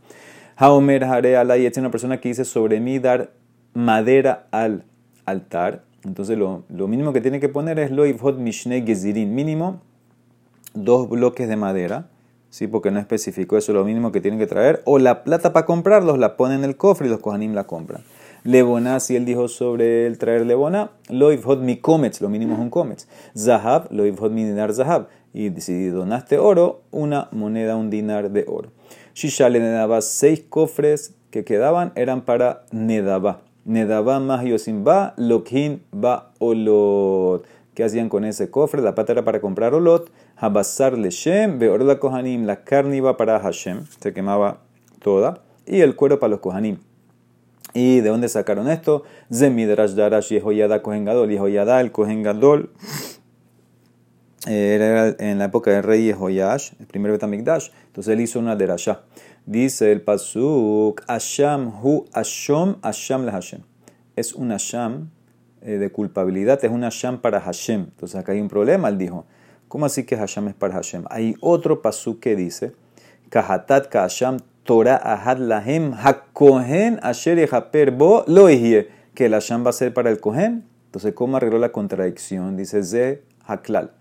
Haomer 0.57 1.05
Hare 1.05 1.37
Alay 1.37 1.65
es 1.65 1.75
una 1.77 1.89
persona 1.89 2.21
que 2.21 2.29
dice 2.29 2.45
sobre 2.45 2.79
mí 2.81 2.99
dar 2.99 3.31
madera 3.73 4.45
al 4.51 4.85
altar 5.25 5.85
entonces 6.03 6.37
lo, 6.37 6.63
lo, 6.69 6.87
mínimo 6.87 7.13
que 7.13 7.21
tiene 7.21 7.39
que 7.39 7.49
poner 7.49 7.79
es 7.79 7.91
loivhot 7.91 8.37
mishne 8.37 8.83
gezirin, 8.85 9.33
mínimo 9.35 9.81
dos 10.73 11.09
bloques 11.09 11.47
de 11.47 11.55
madera, 11.55 12.07
¿sí? 12.49 12.67
porque 12.67 12.91
no 12.91 12.99
especificó 12.99 13.57
eso, 13.57 13.73
lo 13.73 13.83
mínimo 13.83 14.11
que 14.11 14.21
tiene 14.21 14.37
que 14.37 14.47
traer, 14.47 14.81
o 14.85 14.99
la 14.99 15.23
plata 15.23 15.53
para 15.53 15.65
comprarlos 15.65 16.17
la 16.17 16.37
pone 16.37 16.55
en 16.55 16.63
el 16.63 16.77
cofre 16.77 17.07
y 17.07 17.09
los 17.09 17.19
kohanim 17.19 17.53
la 17.53 17.65
compran. 17.65 18.03
Leboná, 18.43 18.99
si 18.99 19.15
él 19.15 19.25
dijo 19.25 19.47
sobre 19.47 20.07
el 20.07 20.17
traer 20.17 20.47
leboná, 20.47 20.91
loivhot 21.09 21.59
mi 21.61 21.77
comets, 21.77 22.21
lo 22.21 22.29
mínimo 22.29 22.55
es 22.55 22.59
un 22.59 22.71
comets. 22.71 23.07
Zahab, 23.37 23.91
loivhot 23.91 24.31
mi 24.31 24.43
dinar 24.43 24.73
zahab. 24.73 25.07
Y 25.31 25.51
si 25.61 25.87
donaste 25.87 26.39
oro, 26.39 26.81
una 26.89 27.29
moneda, 27.31 27.75
un 27.75 27.91
dinar 27.91 28.31
de 28.31 28.45
oro. 28.47 28.71
Shisha 29.13 29.47
le 29.49 29.59
daba 29.59 30.01
seis 30.01 30.43
cofres 30.49 31.13
que 31.29 31.43
quedaban, 31.43 31.91
eran 31.95 32.21
para 32.21 32.63
nedaba. 32.71 33.41
Nedabá 33.63 34.19
más 34.19 34.43
yosimba, 34.43 35.13
lokhin 35.17 35.83
ba 35.91 36.31
olot. 36.39 37.45
¿Qué 37.75 37.83
hacían 37.83 38.09
con 38.09 38.25
ese 38.25 38.49
cofre? 38.49 38.81
La 38.81 38.95
pata 38.95 39.13
era 39.13 39.23
para 39.23 39.39
comprar 39.39 39.73
olot. 39.73 40.09
Habasar 40.35 40.97
leshem, 40.97 41.59
la 41.59 41.99
kohanim. 41.99 42.45
La 42.45 42.63
carne 42.63 42.97
iba 42.97 43.17
para 43.17 43.39
Hashem, 43.39 43.85
se 43.99 44.13
quemaba 44.13 44.57
toda. 44.99 45.41
Y 45.65 45.81
el 45.81 45.95
cuero 45.95 46.19
para 46.19 46.31
los 46.31 46.39
kohanim. 46.39 46.79
¿Y 47.73 48.01
de 48.01 48.09
dónde 48.09 48.27
sacaron 48.27 48.69
esto? 48.69 49.03
Zemidrash 49.31 49.91
Darash 49.91 50.29
Yehoyada 50.29 50.81
Kohen 50.81 51.05
Gadol. 51.05 51.29
Yehoyada, 51.29 51.79
el 51.79 51.91
Kohen 51.91 52.23
Gadol, 52.23 52.71
era 54.47 55.15
en 55.19 55.37
la 55.37 55.45
época 55.45 55.71
del 55.71 55.83
rey 55.83 56.03
Yehoyash, 56.05 56.73
el 56.79 56.87
primer 56.87 57.11
Betamikdash. 57.11 57.69
Entonces 57.87 58.13
él 58.13 58.21
hizo 58.21 58.39
una 58.39 58.55
derashá. 58.55 59.03
Dice 59.45 59.91
el 59.91 60.01
pasuk, 60.01 61.01
Asham 61.07 61.73
hu 61.81 62.05
Ashom, 62.13 62.75
Asham 62.81 63.25
la 63.25 63.31
Hashem. 63.31 63.61
Es 64.15 64.33
un 64.33 64.51
Asham 64.51 65.09
eh, 65.61 65.77
de 65.77 65.91
culpabilidad, 65.91 66.63
es 66.63 66.71
un 66.71 66.83
Asham 66.83 67.19
para 67.19 67.41
Hashem. 67.41 67.81
Entonces 67.81 68.15
acá 68.15 68.33
hay 68.33 68.41
un 68.41 68.49
problema, 68.49 68.89
él 68.89 68.97
dijo. 68.97 69.25
¿Cómo 69.67 69.85
así 69.85 70.03
que 70.03 70.17
Hashem 70.17 70.49
es 70.49 70.53
para 70.53 70.73
Hashem? 70.73 71.05
Hay 71.09 71.35
otro 71.39 71.81
pasuk 71.81 72.19
que 72.19 72.35
dice, 72.35 72.73
Kahatat 73.29 73.87
ka 73.87 74.01
Hasham 74.01 74.39
Torah 74.65 74.97
ahad 74.97 75.39
lahem 75.39 75.93
hakohen 75.93 76.99
asher 77.01 77.37
yehaper 77.37 77.91
bo 77.91 78.23
lo 78.27 78.47
que 78.47 79.25
el 79.25 79.33
Asham 79.33 79.65
va 79.65 79.69
a 79.69 79.73
ser 79.73 79.93
para 79.93 80.09
el 80.09 80.19
Kohen. 80.19 80.65
Entonces, 80.85 81.13
¿cómo 81.13 81.37
arregló 81.37 81.57
la 81.57 81.71
contradicción? 81.71 82.57
Dice 82.57 82.83
Ze 82.83 83.23
haklal. 83.47 83.91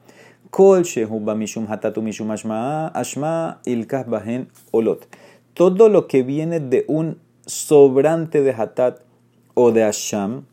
Kol 0.51 0.83
shehu 0.83 1.21
mishum 1.21 1.67
hatatu 1.67 2.03
mishum 2.03 2.31
ashma 2.31 2.93
ashma 2.93 3.61
ilkah 3.65 4.05
bahen 4.05 4.49
olot 4.73 5.07
todo 5.55 5.89
lo 5.89 6.07
que 6.07 6.23
viene 6.23 6.61
de 6.61 6.85
un 6.89 7.19
sobrante 7.47 8.43
de 8.43 8.53
Hatat 8.53 9.01
o 9.55 9.73
de 9.73 9.85
Asham, 9.85 10.45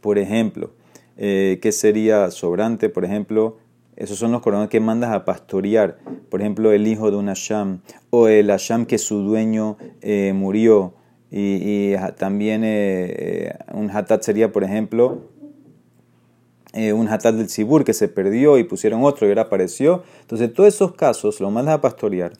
por 0.00 0.18
ejemplo, 0.18 0.70
eh, 1.16 1.58
¿qué 1.62 1.72
sería 1.72 2.30
sobrante? 2.30 2.88
Por 2.88 3.04
ejemplo, 3.04 3.58
esos 3.96 4.18
son 4.18 4.32
los 4.32 4.42
coronas 4.42 4.68
que 4.68 4.80
mandas 4.80 5.12
a 5.12 5.24
pastorear. 5.24 5.98
Por 6.30 6.40
ejemplo, 6.40 6.72
el 6.72 6.86
hijo 6.86 7.10
de 7.10 7.16
un 7.16 7.28
Asham 7.28 7.80
o 8.10 8.28
el 8.28 8.50
Asham 8.50 8.86
que 8.86 8.98
su 8.98 9.20
dueño 9.20 9.76
eh, 10.00 10.32
murió. 10.34 10.94
Y, 11.36 11.94
también 12.16 12.62
eh, 12.64 13.56
un 13.72 13.90
Hatat 13.90 14.22
sería, 14.22 14.52
por 14.52 14.62
ejemplo, 14.62 15.22
un 16.72 17.08
Hatat 17.08 17.34
del 17.34 17.48
Sibur 17.48 17.84
que 17.84 17.92
se 17.92 18.06
perdió 18.08 18.58
y 18.58 18.64
pusieron 18.64 19.02
otro 19.02 19.26
y 19.26 19.30
ahora 19.30 19.42
apareció. 19.42 20.04
Entonces, 20.20 20.52
todos 20.52 20.72
esos 20.72 20.92
casos 20.94 21.40
los 21.40 21.50
mandas 21.50 21.74
a 21.74 21.80
pastorear 21.80 22.32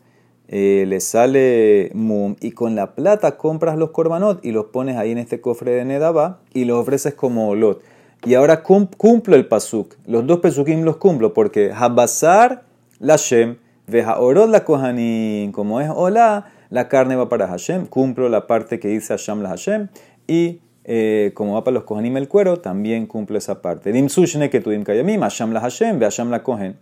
eh, 0.48 0.84
le 0.86 1.00
sale 1.00 1.90
mum 1.94 2.36
y 2.40 2.52
con 2.52 2.74
la 2.74 2.94
plata 2.94 3.36
compras 3.36 3.76
los 3.76 3.90
korbanot 3.90 4.44
y 4.44 4.52
los 4.52 4.66
pones 4.66 4.96
ahí 4.96 5.12
en 5.12 5.18
este 5.18 5.40
cofre 5.40 5.72
de 5.72 5.84
Nedaba 5.84 6.40
y 6.52 6.64
los 6.64 6.78
ofreces 6.78 7.14
como 7.14 7.48
olot. 7.48 7.82
Y 8.24 8.34
ahora 8.34 8.62
cumplo 8.62 9.36
el 9.36 9.46
pasuk. 9.46 9.94
Los 10.06 10.26
dos 10.26 10.40
pesukim 10.40 10.82
los 10.82 10.96
cumplo 10.96 11.34
porque 11.34 11.72
habasar 11.74 12.64
la 12.98 13.16
Shem, 13.16 13.56
veja 13.86 14.18
orot 14.18 14.48
la 14.48 14.64
kohanim, 14.64 15.52
como 15.52 15.80
es 15.80 15.90
hola, 15.94 16.52
la 16.70 16.88
carne 16.88 17.16
va 17.16 17.28
para 17.28 17.48
Hashem, 17.48 17.86
cumplo 17.86 18.28
la 18.28 18.46
parte 18.46 18.80
que 18.80 18.88
dice 18.88 19.14
Hashem 19.14 19.42
la 19.42 19.50
Hashem 19.50 19.88
y 20.26 20.60
eh, 20.84 21.32
como 21.34 21.54
va 21.54 21.64
para 21.64 21.74
los 21.74 21.84
kohanim 21.84 22.16
el 22.16 22.28
cuero, 22.28 22.58
también 22.58 23.06
cumplo 23.06 23.38
esa 23.38 23.62
parte. 23.62 23.92
Dim 23.92 24.08
sushne 24.08 24.50
que 24.50 24.60
tu 24.60 24.70
dim 24.70 24.84
kayamim, 24.84 25.20
Hashem 25.20 25.52
la 25.52 25.60
Hashem, 25.60 25.98
ve 25.98 26.06
Hashem 26.06 26.30
la 26.30 26.42
kohen. 26.42 26.76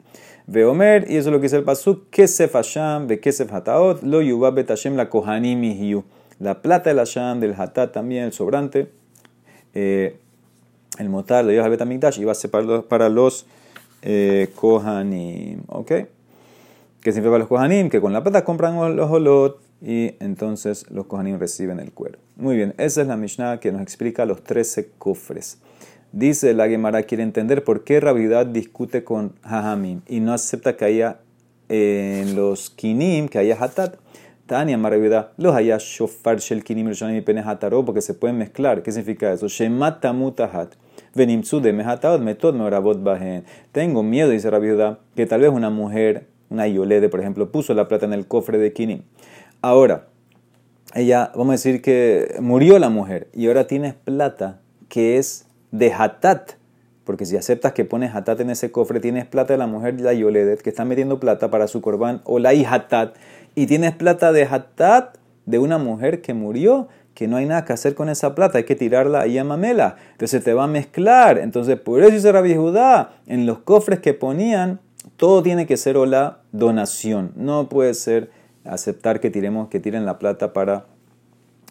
Veomer, 0.47 1.07
y 1.09 1.17
eso 1.17 1.29
es 1.29 1.33
lo 1.33 1.39
que 1.39 1.45
dice 1.45 1.57
el 1.57 1.65
pasuk, 1.65 2.11
Kesef 2.11 2.53
Hasham, 2.55 3.07
Be 3.07 3.21
Kesef 3.21 3.53
Hataot, 3.53 4.03
Lo 4.03 4.21
Yubab 4.21 4.55
Bet 4.55 4.69
Hashem 4.69 4.97
la 4.97 5.09
Kohanim. 5.09 6.03
La 6.39 6.61
plata 6.61 6.91
del 6.91 6.99
Hashem, 6.99 7.41
del 7.41 7.55
Hatat 7.57 7.93
también, 7.93 8.25
el 8.25 8.33
sobrante, 8.33 8.91
eh, 9.75 10.17
el 10.99 11.09
motar, 11.09 11.45
lo 11.45 11.53
lleva 11.53 11.65
al 11.65 11.71
Betamikdash 11.71 12.25
va 12.27 12.33
a 12.33 12.35
ser 12.35 12.51
para 12.51 13.09
los, 13.09 13.47
eh, 14.03 14.51
Kohanim. 14.57 15.63
¿Ok? 15.69 15.89
¿Qué 15.89 17.13
significa 17.13 17.31
para 17.31 17.39
los 17.39 17.49
Kohanim? 17.49 17.89
Que 17.89 18.01
con 18.01 18.13
la 18.13 18.23
plata 18.23 18.45
compran 18.45 18.97
los 18.97 19.11
holot 19.11 19.61
y 19.81 20.15
entonces 20.21 20.91
los 20.91 21.07
Kohanim 21.07 21.39
reciben 21.39 21.81
el 21.81 21.93
cuero. 21.93 22.19
Muy 22.37 22.57
bien, 22.57 22.75
esa 22.79 23.03
es 23.03 23.07
la 23.07 23.17
Mishnah 23.17 23.61
que 23.61 23.73
nos 23.73 23.83
explica 23.83 24.25
los 24.25 24.43
13 24.43 24.91
cofres. 24.99 25.59
Dice 26.13 26.53
la 26.53 26.69
Gemara, 26.69 27.03
quiere 27.05 27.23
entender 27.23 27.65
por 27.65 27.85
qué 27.85 27.99
Rabiudad 27.99 28.45
discute 28.45 29.03
con 29.03 29.33
Jajamim 29.43 30.03
y 30.07 30.21
no 30.21 30.35
acepta 30.35 30.77
que 30.77 30.85
haya 30.85 31.21
en 31.71 32.37
los 32.37 32.69
Kinim, 32.69 33.29
que 33.29 33.39
haya 33.39 33.57
Hatat. 33.59 33.97
Tania 34.45 34.77
Maraviudad, 34.77 35.31
los 35.39 35.55
haya 35.55 35.79
Shofar 35.79 36.39
Shel 36.39 36.63
Kinim 36.63 36.91
y 36.91 37.21
Pene 37.23 37.41
Hataro, 37.41 37.85
porque 37.87 38.03
se 38.03 38.13
pueden 38.13 38.37
mezclar. 38.37 38.83
¿Qué 38.83 38.93
significa 38.93 39.33
eso? 39.33 39.49
Shemat 39.49 40.03
Tamutahat. 40.03 40.75
Venimtsu 41.15 41.61
de 41.61 41.73
Mehatat, 41.73 42.21
Metod 42.21 42.55
Meorabot 42.55 43.03
Bahen. 43.03 43.45
Tengo 43.71 44.03
miedo, 44.03 44.29
dice 44.29 44.51
Rabiudad, 44.51 44.99
que 45.17 45.25
tal 45.25 45.41
vez 45.41 45.51
una 45.51 45.71
mujer, 45.71 46.27
una 46.51 46.67
Yolede, 46.67 47.09
por 47.09 47.21
ejemplo, 47.21 47.51
puso 47.51 47.73
la 47.73 47.89
plata 47.89 48.05
en 48.05 48.13
el 48.13 48.27
cofre 48.27 48.59
de 48.59 48.75
Kinim. 48.75 49.03
Ahora, 49.63 50.09
ella, 50.95 51.31
vamos 51.35 51.49
a 51.49 51.53
decir 51.53 51.81
que 51.81 52.37
murió 52.41 52.79
la 52.79 52.91
mujer 52.91 53.29
y 53.33 53.47
ahora 53.47 53.67
tienes 53.67 53.95
plata 53.95 54.61
que 54.89 55.17
es 55.17 55.47
de 55.73 55.93
hatat. 55.93 56.53
Porque 57.05 57.27
si 57.27 57.37
aceptas 57.37 57.73
que 57.73 57.85
pones 57.85 58.15
hatat 58.15 58.41
en 58.41 58.51
ese 58.51 58.71
cofre, 58.71 59.01
tienes 59.01 59.27
plata 59.27 59.55
de 59.55 59.59
la 59.59 59.67
mujer 59.67 60.01
la 60.01 60.13
Yoledet 60.13 60.63
que 60.63 60.71
está 60.71 60.85
metiendo 60.85 61.19
plata 61.19 61.51
para 61.51 61.67
su 61.67 61.81
corbán 61.81 62.21
o 62.25 62.39
la 62.39 62.51
hatat. 62.51 63.17
Y 63.57 63.67
tienes 63.67 63.95
plata 63.95 64.33
de 64.33 64.45
hatat 64.45 65.17
de 65.45 65.59
una 65.59 65.79
mujer 65.79 66.23
que 66.23 66.33
murió, 66.33 66.87
que 67.15 67.27
no 67.27 67.37
hay 67.37 67.47
nada 67.47 67.65
que 67.65 67.73
hacer 67.73 67.95
con 67.95 68.09
esa 68.09 68.35
plata, 68.35 68.59
hay 68.59 68.65
que 68.65 68.77
tirarla 68.77 69.23
ahí 69.23 69.37
a 69.37 69.45
mamela. 69.45 69.97
Entonces 70.13 70.45
te 70.45 70.55
va 70.55 70.65
a 70.65 70.69
mezclar. 70.69 71.39
Entonces 71.39 71.79
por 71.81 72.01
eso 72.01 72.11
dice 72.13 72.31
Rabbi 72.31 72.55
Judá, 72.55 73.17
en 73.27 73.47
los 73.47 73.59
cofres 73.59 73.99
que 73.99 74.15
ponían, 74.15 74.79
todo 75.17 75.43
tiene 75.43 75.67
que 75.67 75.77
ser 75.77 75.97
o 75.97 76.07
la 76.07 76.39
donación. 76.53 77.33
No 77.35 77.69
puede 77.69 77.95
ser 77.95 78.31
aceptar 78.65 79.21
que 79.21 79.31
tiremos, 79.31 79.69
que 79.69 79.81
tiren 79.81 80.07
la 80.07 80.19
plata 80.19 80.53
para 80.53 80.87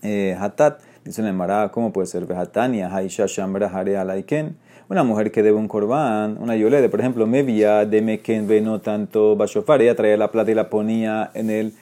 eh, 0.01 0.35
hatat. 0.39 0.81
Dice 1.03 1.23
el 1.23 1.33
Mará, 1.33 1.71
¿cómo 1.71 1.91
puede 1.91 2.05
ser? 2.05 2.27
Vejatania, 2.27 2.95
Haisha 2.95 3.25
Shambra 3.25 3.67
Alaiken. 3.67 4.55
Una 4.87 5.03
mujer 5.03 5.31
que 5.31 5.41
debe 5.41 5.57
un 5.57 5.67
corbán, 5.67 6.37
una 6.39 6.55
yolede, 6.55 6.89
por 6.89 6.99
ejemplo, 6.99 7.25
Mevia 7.25 7.85
de 7.85 8.01
Meken 8.03 8.63
no 8.63 8.81
tanto 8.81 9.35
Bashofar, 9.35 9.81
ella 9.81 9.95
traía 9.95 10.15
la 10.17 10.29
plata 10.29 10.51
y 10.51 10.53
la 10.53 10.69
ponía 10.69 11.31
en 11.33 11.49
el, 11.49 11.73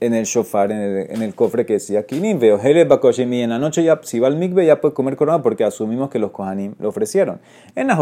en 0.00 0.14
el 0.14 0.24
shofar, 0.24 0.72
en 0.72 0.78
el, 0.78 1.10
en 1.10 1.22
el 1.22 1.34
cofre 1.34 1.66
que 1.66 1.74
decía 1.74 2.04
Kinim, 2.04 2.40
veo 2.40 2.58
y 2.58 3.40
en 3.42 3.50
la 3.50 3.58
noche 3.60 3.84
ya, 3.84 4.00
si 4.02 4.18
va 4.18 4.26
al 4.26 4.36
mikve 4.36 4.66
ya 4.66 4.80
puede 4.80 4.94
comer 4.94 5.14
corbán 5.14 5.42
porque 5.42 5.62
asumimos 5.62 6.10
que 6.10 6.18
los 6.18 6.32
kohanim 6.32 6.74
lo 6.80 6.88
ofrecieron. 6.88 7.40
En 7.76 7.86
la 7.86 7.98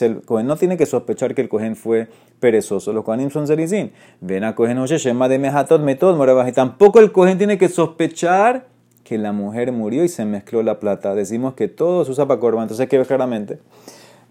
el 0.00 0.22
Kohen 0.22 0.46
no 0.46 0.56
tiene 0.56 0.76
que 0.76 0.86
sospechar 0.86 1.34
que 1.34 1.40
el 1.40 1.48
Kohen 1.48 1.74
fue 1.74 2.08
perezoso, 2.38 2.92
los 2.92 3.04
kohanim 3.04 3.30
son 3.30 3.48
zerizin. 3.48 3.90
Ven 4.20 4.44
a 4.44 4.54
Kohen 4.54 4.84
Shema 4.84 5.28
de 5.28 5.40
Mehatot 5.40 5.80
Metod 5.80 6.16
y 6.46 6.52
tampoco 6.52 7.00
el 7.00 7.10
Kohen 7.10 7.38
tiene 7.38 7.58
que 7.58 7.68
sospechar 7.68 8.75
que 9.06 9.18
la 9.18 9.30
mujer 9.30 9.70
murió 9.70 10.02
y 10.02 10.08
se 10.08 10.24
mezcló 10.24 10.64
la 10.64 10.80
plata. 10.80 11.14
Decimos 11.14 11.54
que 11.54 11.68
todo 11.68 12.04
se 12.04 12.10
usa 12.10 12.26
para 12.26 12.40
corban, 12.40 12.64
entonces 12.64 12.88
que 12.88 12.98
ver 12.98 13.06
claramente. 13.06 13.60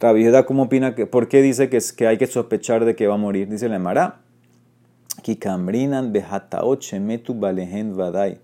Rabbi 0.02 0.26
¿cómo 0.46 0.64
opina? 0.64 0.96
Que, 0.96 1.06
¿Por 1.06 1.30
qué 1.30 1.42
dice 1.42 1.70
que, 1.70 1.80
que 1.96 2.08
hay 2.08 2.18
que 2.18 2.28
sospechar 2.28 2.84
de 2.84 2.94
que 2.94 3.08
va 3.08 3.14
a 3.14 3.18
morir? 3.18 3.48
Dice 3.48 3.70
la 3.70 3.78
Emara. 3.78 4.20
vadai. 7.94 8.40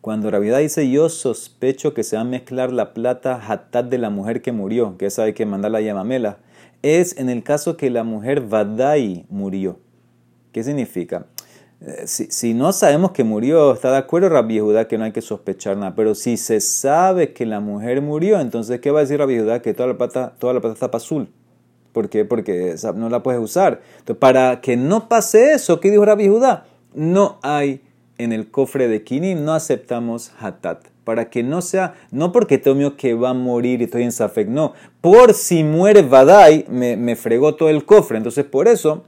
Cuando 0.00 0.30
Rabiudá 0.30 0.58
dice 0.58 0.90
yo 0.90 1.08
sospecho 1.08 1.94
que 1.94 2.02
se 2.02 2.16
va 2.16 2.22
a 2.22 2.24
mezclar 2.24 2.72
la 2.72 2.92
plata 2.92 3.40
hatat 3.46 3.86
de 3.86 3.98
la 3.98 4.10
mujer 4.10 4.42
que 4.42 4.50
murió, 4.50 4.96
que 4.98 5.06
esa 5.06 5.22
hay 5.22 5.34
que 5.34 5.46
mandarla 5.46 5.78
a 5.78 5.82
Yamamela, 5.82 6.38
es 6.82 7.16
en 7.16 7.28
el 7.28 7.44
caso 7.44 7.76
que 7.76 7.90
la 7.90 8.02
mujer 8.02 8.40
Vadai 8.40 9.24
murió. 9.30 9.78
¿Qué 10.50 10.64
significa? 10.64 11.26
Eh, 11.80 12.06
si, 12.06 12.54
no 12.54 12.72
sabemos 12.72 13.10
que 13.10 13.22
murió, 13.22 13.74
está 13.74 13.90
de 13.92 13.98
acuerdo 13.98 14.30
Rabbi 14.30 14.58
Judá 14.58 14.88
que 14.88 14.96
no 14.96 15.04
hay 15.04 15.12
que 15.12 15.20
sospechar 15.20 15.76
nada, 15.76 15.94
pero 15.94 16.14
si 16.14 16.38
se 16.38 16.60
sabe 16.60 17.34
que 17.34 17.44
la 17.44 17.60
mujer 17.60 18.00
murió, 18.00 18.40
entonces 18.40 18.80
¿qué 18.80 18.90
va 18.90 19.00
a 19.00 19.02
decir 19.02 19.18
Rabbi 19.18 19.38
Judá? 19.38 19.60
Que 19.60 19.74
toda 19.74 19.88
la 19.88 19.98
plata, 19.98 20.34
toda 20.38 20.54
la 20.54 20.60
plata 20.60 20.74
está 20.74 20.90
para 20.90 21.02
azul. 21.02 21.28
¿Por 21.92 22.08
qué? 22.08 22.24
Porque 22.24 22.74
no 22.94 23.08
la 23.08 23.22
puedes 23.22 23.40
usar. 23.40 23.80
Para 24.18 24.60
que 24.60 24.76
no 24.76 25.08
pase 25.08 25.52
eso, 25.52 25.80
¿qué 25.80 25.90
dijo 25.90 26.04
Rabbi 26.04 26.28
Judá? 26.28 26.66
No 26.94 27.38
hay 27.42 27.82
en 28.18 28.32
el 28.32 28.50
cofre 28.50 28.88
de 28.88 29.02
Kini, 29.02 29.34
no 29.34 29.54
aceptamos 29.54 30.32
hatat. 30.38 30.88
Para 31.04 31.30
que 31.30 31.42
no 31.42 31.62
sea, 31.62 31.94
no 32.10 32.32
porque 32.32 32.58
tengo 32.58 32.96
que 32.96 33.14
va 33.14 33.30
a 33.30 33.34
morir 33.34 33.80
y 33.80 33.84
estoy 33.84 34.02
en 34.02 34.12
Safek, 34.12 34.48
no. 34.48 34.72
Por 35.00 35.34
si 35.34 35.62
muere 35.62 36.02
Vadai, 36.02 36.66
me, 36.68 36.96
me 36.96 37.16
fregó 37.16 37.54
todo 37.54 37.68
el 37.68 37.84
cofre. 37.84 38.16
Entonces, 38.16 38.44
por 38.44 38.66
eso, 38.66 39.04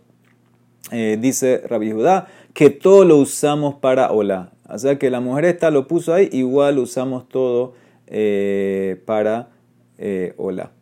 eh, 0.91 1.19
dice 1.21 1.63
Rabbi 1.69 1.93
Judá, 1.93 2.29
que 2.59 2.71
todo 2.71 3.05
lo 3.05 3.19
usamos 3.19 3.77
para 3.77 4.11
hola. 4.11 4.51
O 4.69 4.77
sea 4.77 4.99
que 4.99 5.11
la 5.11 5.21
mujer 5.21 5.45
esta 5.45 5.71
lo 5.71 5.87
puso 5.87 6.13
ahí, 6.13 6.29
igual 6.33 6.81
usamos 6.81 7.29
todo 7.29 7.75
eh, 8.09 9.01
para 9.07 9.51
eh, 9.97 10.35
hola. 10.39 10.73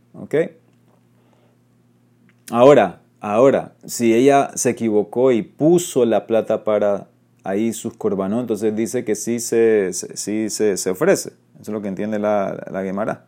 Ahora, 2.50 3.02
ahora, 3.20 3.74
si 3.84 4.14
ella 4.14 4.52
se 4.54 4.70
equivocó 4.70 5.32
y 5.32 5.42
puso 5.42 6.06
la 6.06 6.26
plata 6.26 6.64
para 6.64 7.08
ahí 7.44 7.74
sus 7.74 7.92
corbanos, 7.94 8.40
entonces 8.40 8.74
dice 8.74 9.04
que 9.04 9.14
sí 9.14 9.38
se, 9.38 9.92
sí 9.92 10.48
se, 10.48 10.78
se 10.78 10.90
ofrece. 10.90 11.34
Eso 11.60 11.60
es 11.60 11.68
lo 11.68 11.82
que 11.82 11.88
entiende 11.88 12.18
la, 12.18 12.56
la. 12.70 13.24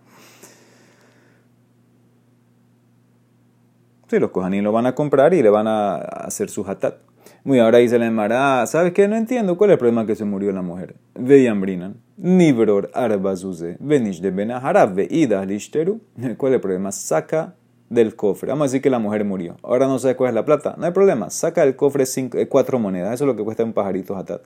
Sí, 4.08 4.18
los 4.18 4.30
kohanim 4.30 4.64
lo 4.64 4.72
van 4.72 4.86
a 4.86 4.94
comprar 4.94 5.34
y 5.34 5.42
le 5.42 5.50
van 5.50 5.66
a 5.66 5.96
hacer 5.96 6.48
su 6.48 6.64
hatat. 6.66 7.07
Muy 7.48 7.60
ahora 7.60 7.78
dice 7.78 7.98
la 7.98 8.04
Gemara, 8.04 8.66
¿sabes 8.66 8.92
qué? 8.92 9.08
No 9.08 9.16
entiendo 9.16 9.56
cuál 9.56 9.70
es 9.70 9.76
el 9.76 9.78
problema 9.78 10.04
que 10.04 10.14
se 10.14 10.26
murió 10.26 10.52
la 10.52 10.60
mujer. 10.60 10.96
Veyambrinan, 11.14 11.96
nibror 12.18 12.90
arbazuze, 12.92 13.78
venish 13.80 14.20
de 14.20 14.30
benaharav, 14.30 14.94
veida 14.94 15.46
lishterú. 15.46 16.02
¿Cuál 16.36 16.52
es 16.52 16.56
el 16.56 16.60
problema? 16.60 16.92
Saca 16.92 17.54
del 17.88 18.16
cofre. 18.16 18.50
Vamos 18.50 18.64
a 18.64 18.66
decir 18.66 18.82
que 18.82 18.90
la 18.90 18.98
mujer 18.98 19.24
murió. 19.24 19.56
Ahora 19.62 19.86
no 19.86 19.98
sé 19.98 20.14
cuál 20.14 20.28
es 20.28 20.34
la 20.34 20.44
plata. 20.44 20.74
No 20.76 20.84
hay 20.84 20.92
problema. 20.92 21.30
Saca 21.30 21.64
del 21.64 21.74
cofre 21.74 22.04
cinco, 22.04 22.36
eh, 22.36 22.48
cuatro 22.48 22.78
monedas. 22.78 23.14
Eso 23.14 23.24
es 23.24 23.28
lo 23.28 23.34
que 23.34 23.44
cuesta 23.44 23.64
un 23.64 23.72
pajarito 23.72 24.14
hatat. 24.14 24.42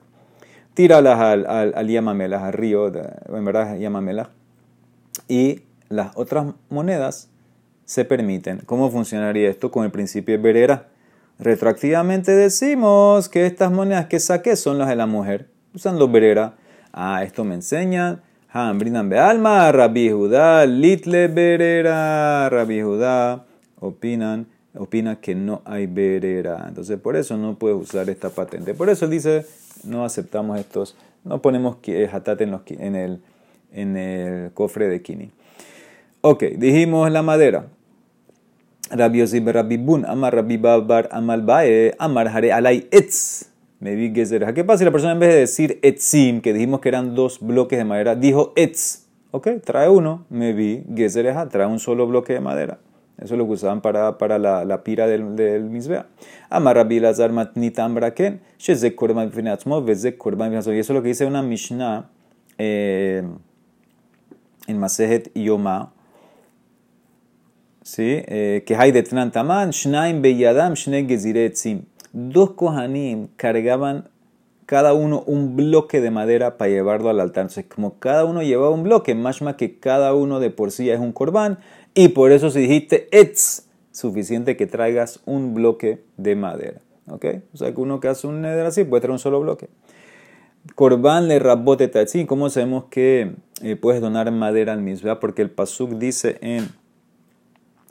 Tíralas 0.73 1.19
al, 1.19 1.45
al, 1.45 1.73
al 1.75 1.87
Yamamelas, 1.89 2.41
al 2.41 2.53
río, 2.53 2.87
en 2.87 3.43
verdad 3.43 3.77
Yamamelas. 3.77 4.29
Y 5.27 5.63
las 5.89 6.15
otras 6.15 6.53
monedas 6.69 7.29
se 7.83 8.05
permiten. 8.05 8.61
¿Cómo 8.65 8.89
funcionaría 8.89 9.49
esto 9.49 9.71
con 9.71 9.83
el 9.83 9.91
principio 9.91 10.37
de 10.37 10.41
Berera? 10.41 10.92
Retroactivamente 11.39 12.31
decimos 12.31 13.27
que 13.27 13.45
estas 13.45 13.71
monedas 13.71 14.05
que 14.05 14.19
saqué 14.19 14.55
son 14.55 14.77
las 14.77 14.87
de 14.89 14.95
la 14.95 15.07
mujer, 15.07 15.49
usando 15.73 16.07
Berera. 16.07 16.55
Ah, 16.91 17.23
esto 17.23 17.43
me 17.43 17.55
enseña. 17.55 18.21
Brindan 18.75 19.11
alma, 19.13 19.71
Rabbi 19.71 20.11
Judá, 20.11 20.67
Litle 20.67 21.27
Berera, 21.27 22.47
Rabbi 22.51 22.83
Judá, 22.83 23.45
opinan, 23.79 24.45
opina 24.75 25.15
que 25.15 25.33
no 25.33 25.63
hay 25.65 25.87
Berera. 25.87 26.65
Entonces 26.67 26.99
por 26.99 27.15
eso 27.15 27.35
no 27.35 27.55
puedes 27.57 27.81
usar 27.81 28.07
esta 28.11 28.29
patente. 28.29 28.75
Por 28.75 28.89
eso 28.89 29.05
él 29.05 29.11
dice, 29.11 29.47
no 29.83 30.05
aceptamos 30.05 30.59
estos, 30.59 30.95
no 31.23 31.41
ponemos 31.41 31.77
hatate 32.11 32.43
en, 32.43 32.59
en, 32.79 32.95
el, 32.95 33.21
en 33.71 33.97
el 33.97 34.51
cofre 34.53 34.87
de 34.87 35.01
Kini. 35.01 35.31
Ok, 36.21 36.43
dijimos 36.57 37.09
la 37.11 37.23
madera. 37.23 37.65
Rabbi 38.93 39.19
Yosif 39.19 39.45
Rabbi 39.45 39.77
Bun, 39.77 40.05
Amar 40.05 40.35
Rabbi 40.35 40.57
Babar, 40.57 41.09
Amal 41.11 41.41
Bae, 41.41 41.95
Amar 41.97 42.27
Hare 42.27 42.53
Alay 42.53 42.87
Etz. 42.91 43.49
Me 43.79 43.95
vi 43.95 44.13
Gezer. 44.13 44.53
¿Qué 44.53 44.63
pasa 44.63 44.79
si 44.79 44.85
la 44.85 44.91
persona 44.91 45.13
en 45.13 45.19
vez 45.19 45.33
de 45.33 45.39
decir 45.39 45.79
Etzim, 45.81 46.41
que 46.41 46.53
dijimos 46.53 46.79
que 46.79 46.89
eran 46.89 47.15
dos 47.15 47.39
bloques 47.41 47.77
de 47.77 47.85
madera, 47.85 48.15
dijo 48.15 48.53
Etz? 48.55 49.07
Ok, 49.31 49.47
trae 49.65 49.89
uno. 49.89 50.25
Me 50.29 50.53
vi 50.53 50.83
Gezereja, 50.95 51.49
trae 51.49 51.65
un 51.65 51.79
solo 51.79 52.07
bloque 52.07 52.33
de 52.33 52.39
madera. 52.39 52.77
Eso 53.17 53.33
es 53.33 53.37
lo 53.37 53.45
que 53.45 53.53
usaban 53.53 53.81
para, 53.81 54.17
para 54.17 54.37
la, 54.37 54.63
la 54.63 54.83
pira 54.83 55.07
del, 55.07 55.35
del 55.35 55.63
Misbea. 55.63 56.05
Amar 56.49 56.75
Rabbi 56.75 56.99
Lazar 56.99 57.31
Matnitam 57.31 57.95
Braken, 57.95 58.41
Shezek 58.59 58.95
Korban 58.95 59.31
Finatzmo, 59.31 59.83
Vezek 59.83 60.17
Korban 60.17 60.53
Y 60.53 60.57
eso 60.57 60.71
es 60.71 60.89
lo 60.89 61.01
que 61.01 61.09
dice 61.09 61.25
una 61.25 61.41
Mishnah 61.41 62.09
eh, 62.57 63.23
en 64.67 64.79
Masejet 64.79 65.31
Yomá 65.33 65.91
¿sí? 67.83 68.23
Eh, 68.25 68.63
que 68.65 68.75
hay 68.75 68.91
de 68.91 69.03
Tnantaman, 69.03 69.71
Shnaim 69.71 70.21
Beyadam, 70.21 70.73
Shnei 70.73 71.05
Geziretzim. 71.07 71.83
Dos 72.11 72.51
Kohanim 72.51 73.27
cargaban 73.35 74.09
cada 74.65 74.93
uno 74.93 75.23
un 75.27 75.55
bloque 75.55 76.01
de 76.01 76.09
madera 76.09 76.57
para 76.57 76.71
llevarlo 76.71 77.09
al 77.09 77.19
altar. 77.19 77.43
Entonces, 77.43 77.65
como 77.65 77.99
cada 77.99 78.25
uno 78.25 78.41
llevaba 78.41 78.71
un 78.71 78.83
bloque, 78.83 79.13
más 79.13 79.41
más 79.41 79.55
que 79.55 79.79
cada 79.79 80.13
uno 80.13 80.39
de 80.39 80.49
por 80.49 80.71
sí 80.71 80.89
es 80.89 80.99
un 80.99 81.11
corbán, 81.11 81.59
y 81.93 82.09
por 82.09 82.31
eso 82.31 82.49
si 82.49 82.61
dijiste 82.61 83.07
etz, 83.11 83.67
suficiente 83.91 84.57
que 84.57 84.65
traigas 84.65 85.19
un 85.25 85.53
bloque 85.53 86.01
de 86.17 86.35
madera. 86.35 86.81
¿Ok? 87.07 87.25
O 87.53 87.57
sea 87.57 87.73
que 87.73 87.81
uno 87.81 87.99
que 87.99 88.07
hace 88.07 88.27
un 88.27 88.41
neder 88.41 88.65
así 88.65 88.83
puede 88.83 89.01
traer 89.01 89.11
un 89.11 89.19
solo 89.19 89.41
bloque. 89.41 89.67
Corbán 90.75 91.27
le 91.27 91.39
rabote 91.39 91.87
tatzin. 91.89 92.25
¿Cómo 92.25 92.49
sabemos 92.49 92.85
que 92.85 93.35
eh, 93.61 93.75
puedes 93.75 94.01
donar 94.01 94.31
madera 94.31 94.71
al 94.71 94.81
mismo? 94.81 95.19
Porque 95.19 95.41
el 95.41 95.51
Pasuk 95.51 95.91
dice 95.91 96.37
en 96.41 96.69